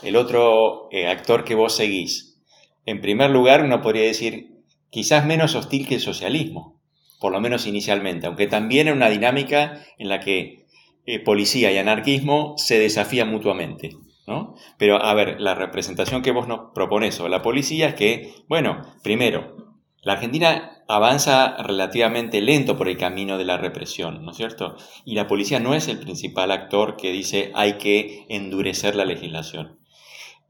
[0.03, 2.39] el otro eh, actor que vos seguís.
[2.85, 6.81] En primer lugar, uno podría decir, quizás menos hostil que el socialismo,
[7.21, 10.66] por lo menos inicialmente, aunque también en una dinámica en la que
[11.07, 13.97] eh, policía y anarquismo se desafían mutuamente.
[14.27, 14.57] ¿no?
[14.77, 18.83] Pero, a ver, la representación que vos nos propones sobre la policía es que, bueno,
[19.03, 19.57] primero,
[20.03, 24.77] la Argentina avanza relativamente lento por el camino de la represión, ¿no es cierto?
[25.05, 29.79] Y la policía no es el principal actor que dice hay que endurecer la legislación.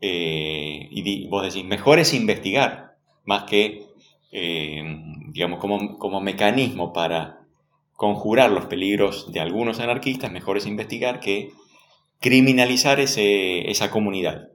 [0.01, 3.87] Eh, y vos decís, mejor es investigar, más que,
[4.31, 4.85] eh,
[5.29, 7.46] digamos, como, como mecanismo para
[7.97, 11.51] conjurar los peligros de algunos anarquistas, mejor es investigar que
[12.21, 14.49] criminalizar esa comunidad.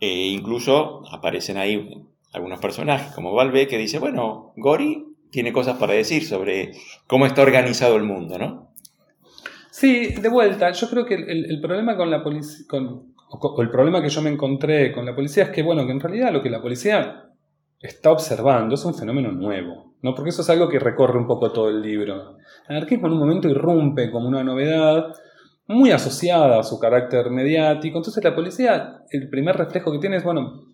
[0.00, 5.94] E incluso aparecen ahí algunos personajes como Valve que dice, bueno, Gori tiene cosas para
[5.94, 6.72] decir sobre
[7.06, 8.68] cómo está organizado el mundo, ¿no?
[9.70, 12.66] Sí, de vuelta, yo creo que el, problema con la policía,
[13.30, 16.00] o el problema que yo me encontré con la policía es que, bueno, que en
[16.00, 17.27] realidad lo que la policía
[17.80, 20.14] está observando es un fenómeno nuevo, ¿no?
[20.14, 22.36] Porque eso es algo que recorre un poco todo el libro.
[22.68, 25.14] El anarquismo en un momento irrumpe como una novedad
[25.66, 27.98] muy asociada a su carácter mediático.
[27.98, 30.64] Entonces la policía, el primer reflejo que tiene es, bueno,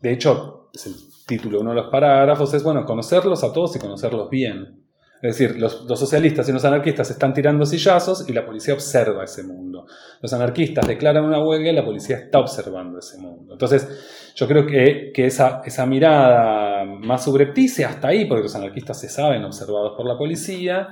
[0.00, 0.94] de hecho, es el
[1.26, 4.82] título uno de los parágrafos, es, bueno, conocerlos a todos y conocerlos bien.
[5.22, 9.44] Es decir, los, socialistas y los anarquistas están tirando sillazos y la policía observa ese
[9.44, 9.86] mundo.
[10.20, 13.52] Los anarquistas declaran una huelga y la policía está observando ese mundo.
[13.52, 19.08] Entonces, yo creo que, esa, esa, mirada más subrepticia hasta ahí, porque los anarquistas se
[19.08, 20.88] saben observados por la policía,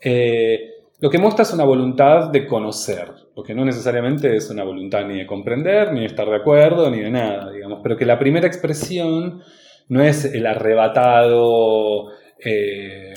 [0.00, 4.62] eh, lo que muestra es una voluntad de conocer, lo que no necesariamente es una
[4.62, 8.06] voluntad ni de comprender, ni de estar de acuerdo, ni de nada, digamos, pero que
[8.06, 9.42] la primera expresión
[9.88, 12.12] no es el arrebatado...
[12.44, 13.14] Eh,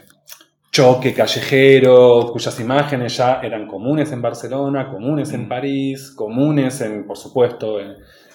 [0.75, 5.47] choque callejero, cuyas imágenes ya eran comunes en Barcelona, comunes en mm.
[5.47, 7.77] París, comunes, en, por supuesto,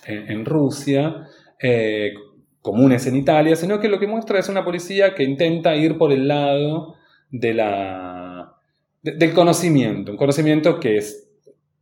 [0.07, 1.26] en, Rusia,
[1.61, 2.14] eh,
[2.62, 6.12] comunes en Italia, sino que lo que muestra es una policía que intenta ir por
[6.12, 6.95] el lado
[7.30, 8.55] de la,
[9.03, 11.30] del conocimiento, un conocimiento que es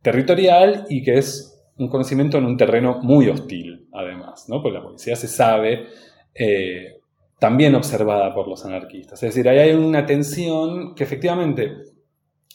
[0.01, 4.61] territorial y que es un conocimiento en un terreno muy hostil, además, ¿no?
[4.61, 5.85] Pues la policía se sabe
[6.35, 6.98] eh,
[7.39, 9.23] también observada por los anarquistas.
[9.23, 11.73] Es decir, ahí hay una tensión que efectivamente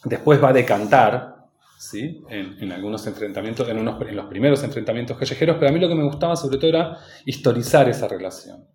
[0.03, 2.23] después va a decantar ¿sí?
[2.29, 5.95] en, algunos enfrentamientos, en, unos, en los primeros enfrentamientos callejeros, pero a mí lo que
[5.95, 8.65] me gustaba sobre todo era historizar esa relación.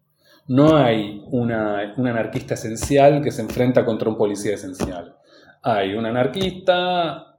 [0.49, 5.15] No hay una, un anarquista esencial que se enfrenta contra un policía esencial.
[5.63, 7.30] Hay un anarquista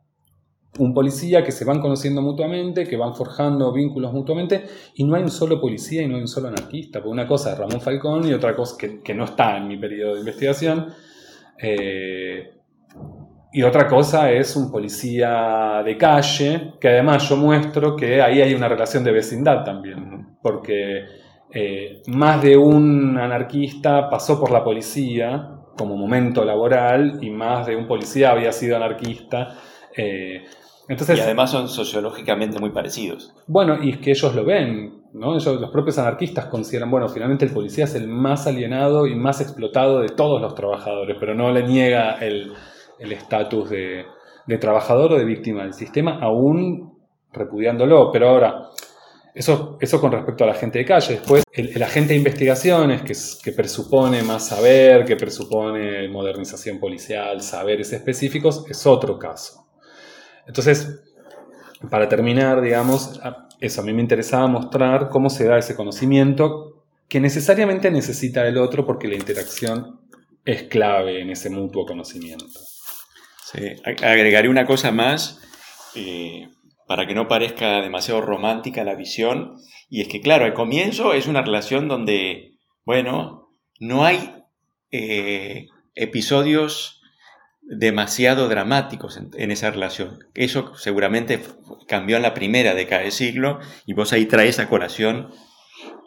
[0.80, 4.65] un policía que se van conociendo mutuamente, que van forjando vínculos mutuamente,
[4.95, 6.99] y no hay un solo policía y no hay un solo anarquista.
[6.99, 10.13] Porque una cosa es Ramón Falcón y otra cosa que, no está en mi periodo
[10.13, 10.88] de investigación.
[11.61, 12.53] Eh,
[13.53, 18.53] y otra cosa es un policía de calle, que además yo muestro que ahí hay
[18.53, 21.05] una relación de vecindad también, porque
[21.53, 27.76] eh, más de un anarquista pasó por la policía como momento laboral y más de
[27.76, 29.57] un policía había sido anarquista.
[29.97, 30.45] Eh,
[30.99, 33.33] y además son sociológicamente muy parecidos.
[33.47, 35.33] Bueno, y es que ellos lo ven, ¿no?
[35.33, 40.01] los propios anarquistas consideran, bueno, finalmente el policía es el más alienado y más explotado
[40.01, 42.53] de todos los trabajadores, pero no le niega el
[42.99, 44.05] estatus de,
[44.59, 46.97] trabajador o de víctima del sistema, aún
[47.31, 48.11] repudiándolo.
[48.11, 48.69] Pero ahora,
[49.33, 51.15] eso, eso con respecto a la gente de calle.
[51.15, 53.13] Después, el, agente de investigaciones, que,
[53.43, 59.70] que presupone más saber, que presupone modernización policial, saberes específicos, es otro caso.
[60.51, 61.01] Entonces,
[61.89, 63.21] para terminar, digamos,
[63.61, 68.57] eso a mí me interesaba mostrar cómo se da ese conocimiento que necesariamente necesita el
[68.57, 70.01] otro porque la interacción
[70.43, 72.59] es clave en ese mutuo conocimiento.
[73.45, 73.61] Sí.
[73.85, 75.39] Agregaré una cosa más
[75.95, 76.49] eh,
[76.85, 79.55] para que no parezca demasiado romántica la visión,
[79.89, 84.35] y es que, claro, al comienzo es una relación donde, bueno, no hay
[84.91, 87.00] eh, episodios
[87.72, 90.19] demasiado dramáticos en, esa relación.
[90.34, 91.41] Eso seguramente
[91.88, 95.30] cambió en la primera década del siglo y vos ahí traes a colación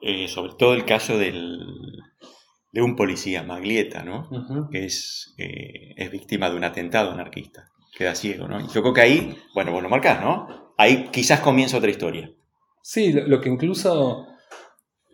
[0.03, 1.61] eh, sobre todo el caso del,
[2.71, 4.29] de un policía, Maglieta, ¿no?
[4.71, 8.47] que es, eh, es víctima de un atentado anarquista, queda ciego.
[8.47, 8.61] ¿no?
[8.61, 10.73] yo creo que ahí, bueno, vos lo marcás, ¿no?
[10.77, 12.31] Ahí quizás comienza otra historia.
[12.83, 14.27] Sí, lo, que incluso...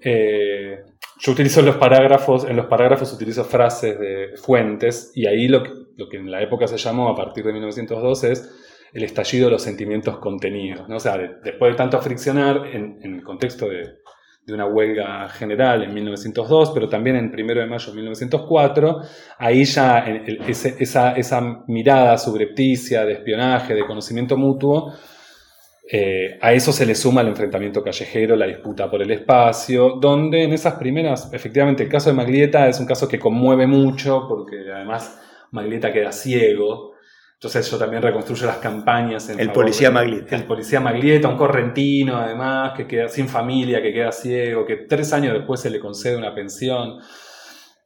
[0.02, 0.82] Eh,
[1.20, 5.70] yo utilizo los parágrafos, en los parágrafos utilizo frases de fuentes y ahí lo que,
[6.00, 8.50] lo que en la época se llamó a partir de 1902 es
[8.92, 10.88] el estallido de los sentimientos contenidos.
[10.88, 10.96] ¿no?
[10.96, 14.00] O sea, después de tanto friccionar en, el contexto de,
[14.48, 19.00] una huelga general en 1902, pero también en 1 de mayo de 1904,
[19.38, 20.00] ahí ya
[20.80, 24.92] esa, esa mirada subrepticia de espionaje, de conocimiento mutuo,
[25.92, 30.44] eh, a eso se le suma el enfrentamiento callejero, la disputa por el espacio, donde
[30.44, 34.56] en esas primeras, efectivamente, el caso de Maglieta es un caso que conmueve mucho, porque
[34.72, 35.20] además
[35.52, 36.92] Maglieta queda ciego.
[37.34, 39.30] Entonces yo también reconstruyo las campañas.
[39.30, 40.36] En el policía Maglieta.
[40.36, 45.12] El policía Maglieta, un correntino además, que queda sin familia, que queda ciego, que tres
[45.12, 46.98] años después se le concede una pensión.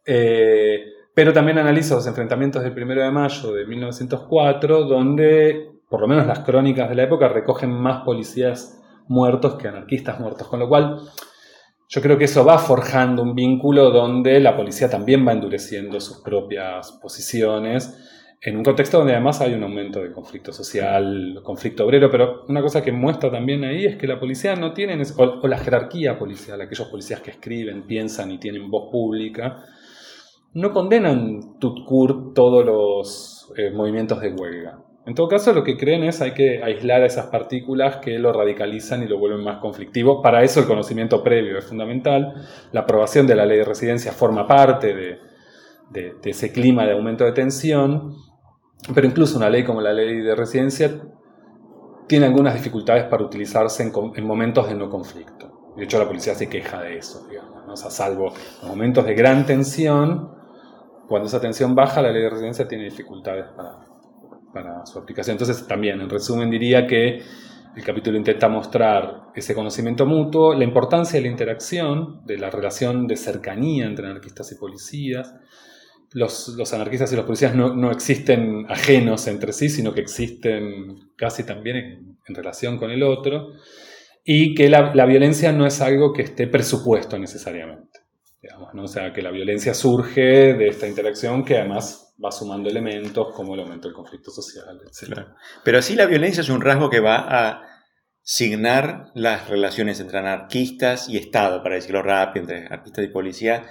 [0.05, 0.85] Eh,
[1.15, 6.27] pero también analizo los enfrentamientos del 1 de mayo de 1904, donde por lo menos
[6.27, 10.99] las crónicas de la época recogen más policías muertos que anarquistas muertos, con lo cual
[11.95, 16.22] yo creo que eso va forjando un vínculo donde la policía también va endureciendo sus
[16.22, 17.97] propias posiciones,
[18.42, 22.62] en un contexto donde además hay un aumento de conflicto social, conflicto obrero, pero una
[22.62, 26.61] cosa que muestra también ahí es que la policía no tiene, o, la jerarquía policial,
[26.61, 29.64] aquellos policías que escriben, piensan y tienen voz pública,
[30.53, 34.80] no condenan tutcur todos los eh, movimientos de huelga.
[35.07, 38.33] En todo caso, lo que creen es hay que aislar a esas partículas que lo
[38.33, 40.23] radicalizan y lo vuelven más conflictivo.
[40.23, 42.35] Para eso el conocimiento previo es fundamental.
[42.73, 44.95] La aprobación de la ley de residencia forma parte
[45.93, 48.15] de, ese clima de aumento de tensión.
[48.95, 50.91] Pero incluso una ley como la ley de residencia
[52.07, 55.75] tiene algunas dificultades para utilizarse en, momentos de no conflicto.
[55.77, 57.67] De hecho, la policía se queja de eso, digamos.
[57.67, 57.77] ¿no?
[57.77, 58.33] salvo
[58.63, 60.31] en momentos de gran tensión,
[61.09, 63.93] cuando esa tensión baja, la ley de residencia tiene dificultades para,
[64.55, 65.35] para su aplicación.
[65.35, 67.21] Entonces, también, en resumen, diría que
[67.77, 73.09] el capítulo intenta mostrar ese conocimiento mutuo, la importancia de la interacción, de la relación
[73.09, 75.35] de cercanía entre anarquistas y policías.
[76.13, 82.17] Los, anarquistas y los policías no, existen ajenos entre sí, sino que existen casi también
[82.27, 83.55] en, relación con el otro.
[84.25, 88.04] Y que la, la, violencia no es algo que esté presupuesto necesariamente.
[88.72, 88.84] ¿No?
[88.84, 93.55] O sea, que la violencia surge de esta interacción que además va sumando elementos como
[93.55, 95.20] el aumento del conflicto social, etc.
[95.64, 97.62] Pero así la violencia es un rasgo que va a
[98.22, 103.66] signar las relaciones entre anarquistas y Estado, para decirlo rápido, entre anarquistas y policía,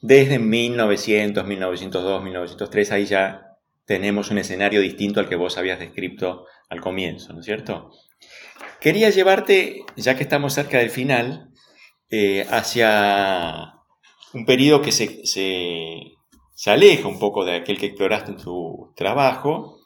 [0.00, 3.56] desde 1900, 1902, 1903, ahí ya
[3.86, 7.90] tenemos un escenario distinto al que vos habías descrito al comienzo, ¿no es cierto?
[8.80, 11.50] Quería llevarte, ya que estamos cerca del final,
[12.10, 13.73] eh, hacia
[14.34, 19.78] un periodo que se, se aleja un poco de aquel que exploraste en tu trabajo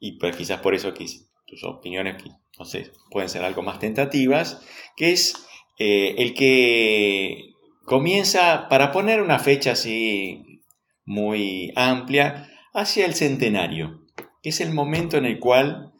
[0.00, 1.06] y pues quizás por eso que
[1.46, 2.22] tus opiniones,
[2.58, 4.60] no sé, pueden ser algo más tentativas,
[4.96, 5.34] que es
[5.78, 7.52] eh, el que
[7.84, 10.62] comienza, para poner una fecha así
[11.04, 14.02] muy amplia, hacia el centenario,
[14.42, 15.92] que es el momento en el cual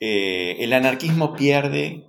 [0.00, 2.04] eh, el anarquismo pierde,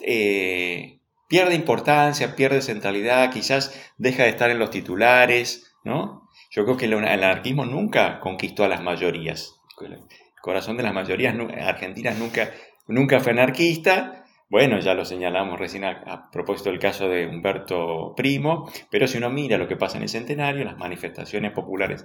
[0.00, 0.91] eh,
[1.32, 6.28] pierde importancia, pierde centralidad, quizás deja de estar en los titulares, ¿no?
[6.50, 9.58] Yo creo que el, anarquismo nunca conquistó a las mayorías.
[9.80, 9.98] El
[10.42, 12.50] corazón de las mayorías argentinas nunca,
[12.86, 14.26] nunca fue anarquista.
[14.50, 19.30] Bueno, ya lo señalamos recién a, propósito del caso de Humberto Primo, pero si uno
[19.30, 22.04] mira lo que pasa en el centenario, las manifestaciones populares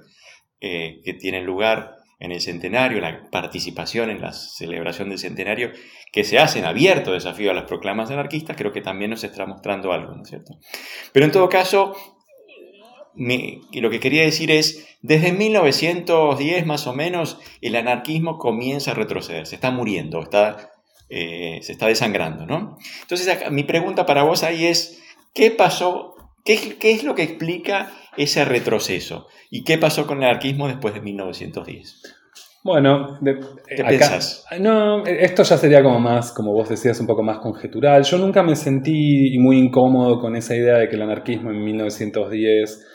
[0.61, 5.71] eh, que tienen lugar en el centenario, la participación en la celebración del centenario,
[6.11, 9.91] que se hacen abierto desafío a las proclamas anarquistas, creo que también nos está mostrando
[9.91, 10.57] algo, ¿no es cierto?
[11.13, 11.95] Pero en todo caso,
[13.15, 19.45] lo que quería decir es, desde 1910 más o menos, el anarquismo comienza a retroceder,
[19.45, 20.27] se está muriendo,
[21.09, 22.77] eh, se está desangrando, ¿no?
[23.01, 25.03] Entonces, mi pregunta para vos ahí es,
[25.35, 26.15] ¿qué pasó?
[26.43, 29.27] ¿Qué, ¿Qué, es lo que explica ese retroceso?
[29.49, 32.01] ¿Y qué pasó con el anarquismo después de 1910?
[32.63, 34.45] Bueno, ¿qué pensás?
[34.59, 38.03] No, esto ya sería como más, como vos decías, un poco más conjetural.
[38.03, 42.85] Yo nunca me sentí muy incómodo con esa idea de que el anarquismo en 1910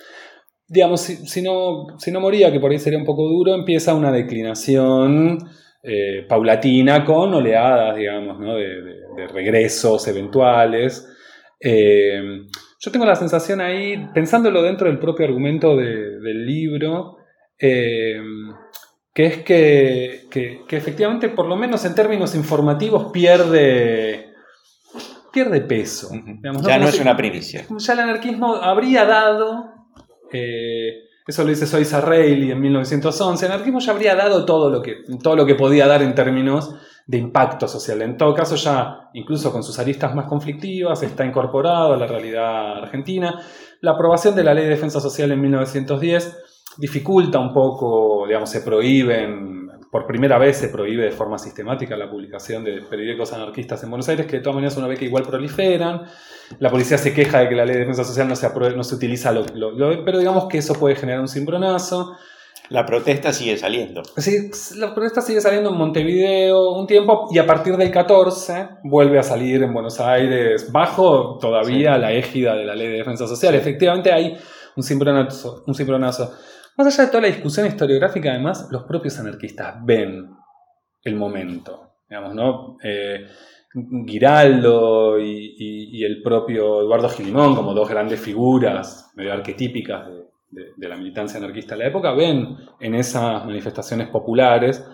[0.73, 4.11] digamos, si, no, si no moría, que por ahí sería un poco duro, empieza una
[4.11, 5.39] declinación
[5.83, 8.55] eh, paulatina con oleadas, digamos, ¿no?
[8.55, 11.07] de, regresos eventuales.
[11.61, 12.23] Eh,
[12.85, 17.17] yo tengo la sensación ahí, pensándolo dentro del propio argumento del libro,
[17.57, 18.21] eh,
[19.15, 24.33] que es que, que, que efectivamente, por lo menos en términos informativos, pierde,
[25.33, 26.09] pierde peso.
[26.11, 27.65] Digamos, Ya no es una primicia.
[27.71, 29.75] ya el anarquismo habría dado,
[30.33, 34.83] eh, eso lo dice Soisa Reilly en 1911, el anarquismo ya habría dado todo lo,
[34.83, 36.75] que, todo lo que podía dar en términos
[37.07, 38.01] de impacto social.
[38.03, 42.79] En todo caso, ya incluso con sus aristas más conflictivas, está incorporado a la realidad
[42.79, 43.41] argentina.
[43.81, 46.37] La aprobación de la Ley de Defensa Social en 1910
[46.79, 52.09] dificulta un poco, digamos, se prohíben, por primera vez se prohíbe de forma sistemática la
[52.11, 55.25] publicación de periódicos anarquistas en Buenos Aires, que de todas maneras uno ve que igual
[55.25, 56.03] proliferan.
[56.61, 58.95] La policía se queja de que la ley de defensa social no se, no se
[58.95, 59.45] utiliza, lo-
[60.05, 62.17] pero digamos que eso puede generar un cimbronazo.
[62.69, 64.03] La protesta sigue saliendo.
[64.17, 69.19] Sí, la protesta sigue saliendo en Montevideo un tiempo y a partir del 14 vuelve
[69.19, 72.01] a salir en Buenos Aires bajo todavía Sí.
[72.01, 73.55] la égida de la ley de defensa social.
[73.55, 74.37] Efectivamente hay
[74.77, 76.33] un cimbronazo, un cimbronazo.
[76.79, 80.31] Más allá de toda la discusión historiográfica, además, los propios anarquistas ven
[81.03, 81.97] el momento.
[82.09, 82.77] Digamos, ¿no?
[82.83, 83.27] Eh,
[84.07, 90.25] Giraldo y, y- y el propio Eduardo Gilimón, como dos grandes figuras medio arquetípicas de,
[90.53, 94.85] de- la militancia anarquista de la época, ven en esas manifestaciones populares,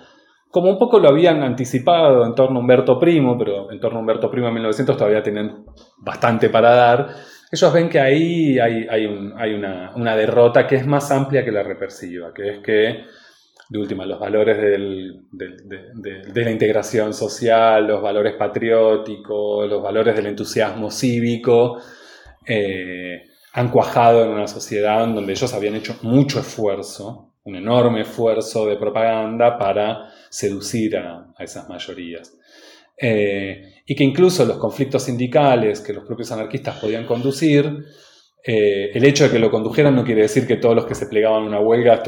[0.51, 4.01] como un poco lo habían anticipado en torno a Humberto Primo, pero en torno a
[4.01, 5.65] Humberto Primo en 1900 todavía tienen
[5.99, 7.09] bastante para dar,
[7.53, 11.45] ellos ven que ahí hay, hay un- hay una, una derrota que es más amplia
[11.45, 13.05] que la represiva, que es que,
[13.71, 20.91] de última, los valores de la integración social, los valores patrióticos, los valores del entusiasmo
[20.91, 21.79] cívico,
[22.47, 28.03] eh, han cuajado en una sociedad en donde ellos habían hecho mucho esfuerzo, un enorme
[28.03, 32.37] esfuerzo de propaganda para seducir a, esas mayorías.
[33.01, 37.85] Eh, y que incluso los conflictos sindicales que los propios anarquistas podían conducir,
[38.45, 41.07] eh, el hecho de que lo condujeran no quiere decir que todos los que se
[41.07, 42.03] plegaban a una huelga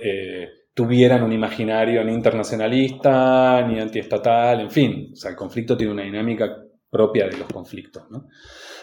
[0.00, 5.10] eh, tuvieran un imaginario ni internacionalista, ni antiestatal, en fin.
[5.12, 8.04] O sea, el conflicto tiene una dinámica propia de los conflictos.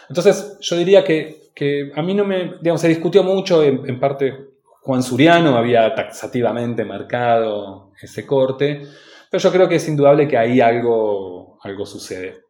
[0.08, 4.50] Entonces, yo diría que, que a mí no me, digamos, se discutió mucho, en, parte
[4.82, 8.82] Juan Suriano había taxativamente marcado ese corte,
[9.30, 12.42] pero yo creo que es indudable que ahí algo, algo sucede.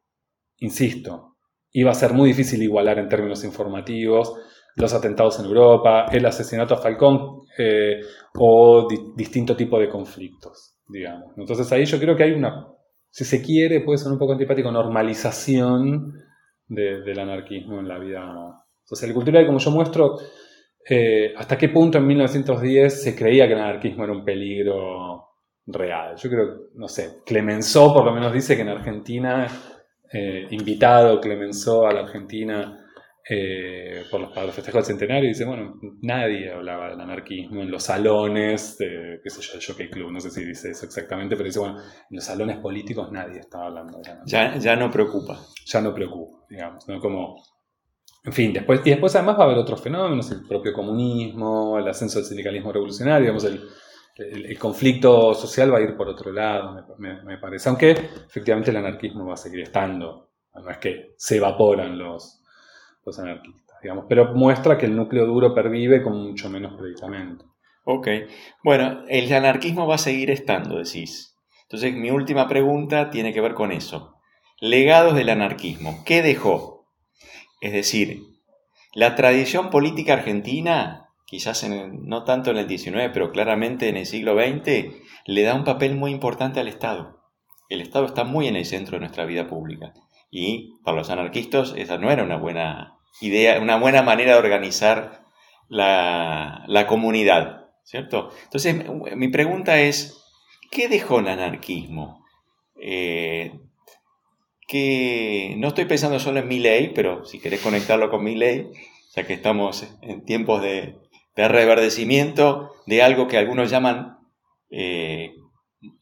[0.58, 1.36] Insisto,
[1.72, 4.34] iba a ser muy difícil igualar en términos informativos
[4.74, 8.00] los atentados en Europa, el asesinato a Falcón eh,
[8.38, 11.32] o di- distinto tipo de conflictos, digamos.
[11.38, 12.66] Entonces ahí yo creo que hay una,
[13.08, 16.12] si se quiere, puede ser un poco antipático, normalización
[16.66, 19.46] de- del anarquismo en la vida social y cultural.
[19.46, 20.16] Como yo muestro,
[20.88, 25.26] eh, hasta qué punto en 1910 se creía que el anarquismo era un peligro
[25.66, 26.14] real.
[26.16, 29.46] Yo creo, no sé, Clemenceau por lo menos dice que en Argentina,
[30.12, 32.82] eh, invitado Clemenceau a la Argentina
[33.28, 37.72] eh, por los, para los festejos del centenario, dice, bueno, nadie hablaba del anarquismo en
[37.72, 41.34] los salones, de, qué sé yo, el Jockey Club, no sé si dice eso exactamente,
[41.34, 44.88] pero dice, bueno, en los salones políticos nadie estaba hablando del anarquismo Ya, ya no
[44.92, 45.40] preocupa.
[45.64, 47.00] ya no preocupa, digamos, ¿no?
[47.00, 47.34] Como,
[48.26, 51.88] en fin, después, y después además va a haber otros fenómenos, el propio comunismo, el
[51.88, 57.38] ascenso del sindicalismo revolucionario, digamos, el, conflicto social va a ir por otro lado, me
[57.38, 62.40] parece, aunque efectivamente el anarquismo va a seguir estando, no es que se evaporan los,
[63.04, 67.44] los anarquistas, digamos, pero muestra que el núcleo duro pervive con mucho menos predicamento.
[67.84, 68.08] Ok.
[68.64, 71.36] Bueno, el anarquismo va a seguir estando, decís.
[71.62, 74.16] Entonces, mi última pregunta tiene que ver con eso.
[74.60, 76.02] Legados del anarquismo.
[76.04, 76.75] ¿Qué dejó?
[77.66, 78.22] Es decir,
[78.94, 84.36] la tradición política argentina, quizás no tanto en el XIX, pero claramente en el siglo
[84.36, 84.94] XX,
[85.24, 87.24] le da un papel muy importante al Estado.
[87.68, 89.94] El Estado está muy en el centro de nuestra vida pública.
[90.30, 95.24] Y para los anarquistas esa no era una buena idea, una buena manera de organizar
[95.68, 98.30] la, la comunidad, ¿cierto?
[98.44, 98.76] Entonces,
[99.16, 100.22] mi pregunta es,
[100.70, 102.24] ¿qué dejó el anarquismo?
[102.80, 103.58] Eh,
[104.66, 108.70] que no estoy pensando solo en mi ley, pero si querés conectarlo con mi ley,
[109.14, 110.96] ya que estamos en tiempos de,
[111.36, 114.18] de reverdecimiento de algo que algunos llaman
[114.70, 115.34] eh,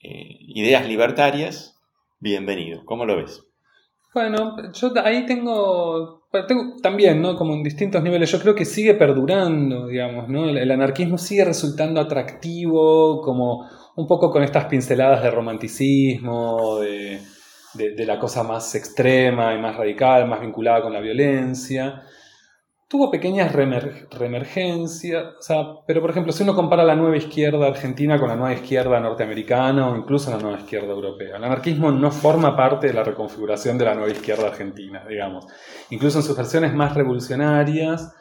[0.01, 1.79] eh, ideas libertarias,
[2.21, 2.85] bienvenido.
[2.85, 3.43] ¿Cómo lo ves?
[4.15, 7.37] Bueno, yo ahí tengo, tengo también, ¿no?
[7.37, 10.49] Como en distintos niveles, yo creo que sigue perdurando, digamos, ¿no?
[10.49, 17.21] El, el anarquismo sigue resultando atractivo, como un poco con estas pinceladas de romanticismo, de,
[17.75, 22.03] de- la cosa más extrema y más radical, más vinculada con la violencia.
[22.89, 28.19] Tuvo pequeñas reemergencias, o sea, pero por ejemplo, si uno compara la nueva izquierda argentina
[28.21, 32.57] con la nueva izquierda norteamericana o incluso la nueva izquierda europea, el anarquismo no forma
[32.57, 35.47] parte de la reconfiguración de la nueva izquierda argentina, digamos.
[35.91, 38.15] Incluso en sus versiones más revolucionarias,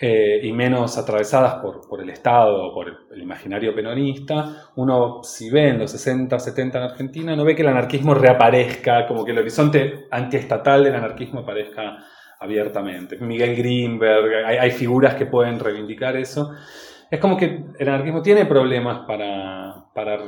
[0.00, 5.50] eh, y menos atravesadas por, por el Estado o por el, imaginario peronista, uno si
[5.50, 9.32] ve en los 60, 70 en Argentina, no ve que el anarquismo reaparezca, como que
[9.32, 11.96] el horizonte antiestatal del anarquismo aparezca
[12.38, 13.16] abiertamente.
[13.18, 16.52] Miguel Greenberg, hay, figuras que pueden reivindicar eso.
[17.10, 20.18] Es como que el anarquismo tiene problemas para, para,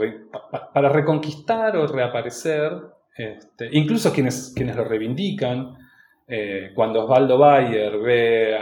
[0.74, 2.72] para reconquistar o reaparecer,
[3.16, 5.76] este, incluso quienes, quienes lo reivindican.
[6.26, 8.56] Eh, cuando Osvaldo Bayer ve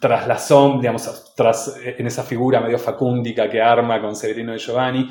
[0.00, 4.58] tras la sombra, digamos, tras, en esa figura medio facúndica que arma con Severino de
[4.58, 5.08] Giovanni,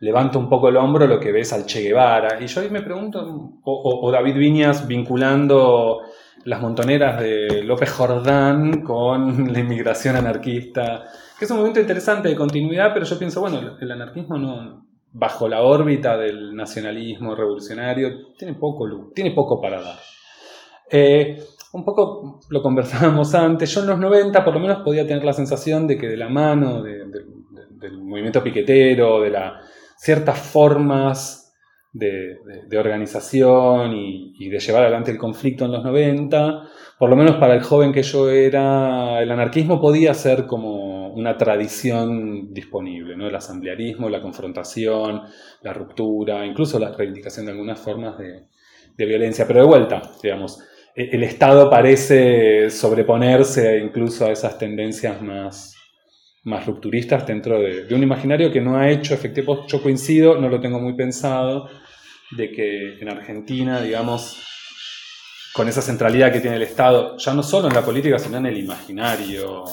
[0.00, 2.40] levanta un poco el hombro lo que ves al Che Guevara.
[2.40, 6.02] Y yo ahí me pregunto, o, David Viñas vinculando
[6.44, 11.04] las montoneras de López Jordán con la inmigración anarquista,
[11.38, 15.62] que es un momento interesante de continuidad, pero yo pienso, bueno, el anarquismo bajo la
[15.62, 19.98] órbita del nacionalismo revolucionario, tiene poco, tiene poco para dar.
[20.90, 21.42] Eh,
[21.72, 25.32] un poco lo conversábamos antes, yo en los 90 por lo menos podía tener la
[25.32, 29.32] sensación de que de la mano del movimiento piquetero, de
[29.96, 31.40] ciertas formas
[31.92, 32.38] de,
[32.78, 36.62] organización y, de llevar adelante el conflicto en los 90,
[36.98, 41.36] por lo menos para el joven que yo era, el anarquismo podía ser como una
[41.36, 43.26] tradición disponible, ¿no?
[43.26, 45.22] el asamblearismo, la confrontación,
[45.62, 48.46] la ruptura, incluso la reivindicación de algunas formas de,
[48.96, 49.46] violencia.
[49.46, 50.62] Pero de vuelta, digamos,
[51.12, 55.74] el Estado parece sobreponerse incluso a esas tendencias más,
[56.44, 59.66] más rupturistas dentro de, un imaginario que no ha hecho efectivo.
[59.66, 61.68] Yo coincido, no lo tengo muy pensado,
[62.36, 64.36] de que en Argentina, digamos,
[65.52, 68.46] con esa centralidad que tiene el Estado, ya no solo en la política, sino en
[68.46, 69.64] el imaginario,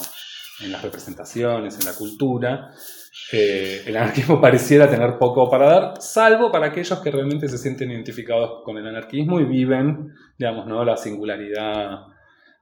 [0.59, 2.71] en las representaciones, en la cultura,
[3.31, 7.91] eh, el anarquismo pareciera tener poco para dar, salvo para aquellos que realmente se sienten
[7.91, 10.83] identificados con el anarquismo y viven, digamos, ¿no?
[10.85, 12.07] la singularidad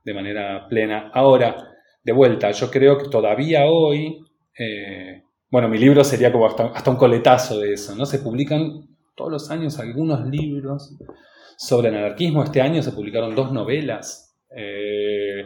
[0.03, 1.11] de manera plena.
[1.13, 1.55] Ahora,
[2.03, 4.23] de vuelta, yo creo que todavía hoy,
[4.57, 8.05] eh, bueno, mi libro sería como hasta, un coletazo de eso, ¿no?
[8.05, 10.95] Se publican todos los años algunos libros
[11.57, 12.43] sobre el anarquismo.
[12.43, 15.45] Este año se publicaron dos novelas eh,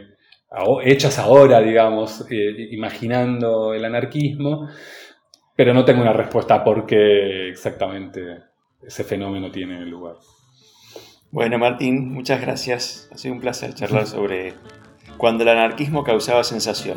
[0.84, 4.68] hechas ahora, digamos, imaginando el anarquismo,
[5.60, 8.38] pero no tengo una respuesta a por qué exactamente
[8.82, 10.14] ese fenómeno tiene lugar.
[11.30, 13.10] Bueno, Martín, muchas gracias.
[13.12, 14.54] Ha sido un placer charlar sobre
[15.18, 16.96] cuando el anarquismo causaba sensación,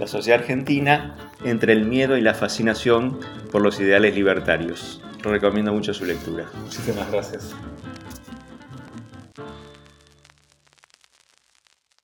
[0.00, 3.20] la sociedad argentina entre el miedo y la fascinación
[3.52, 5.00] por los ideales libertarios.
[5.22, 6.46] Recomiendo mucho su lectura.
[6.64, 7.54] Muchísimas gracias.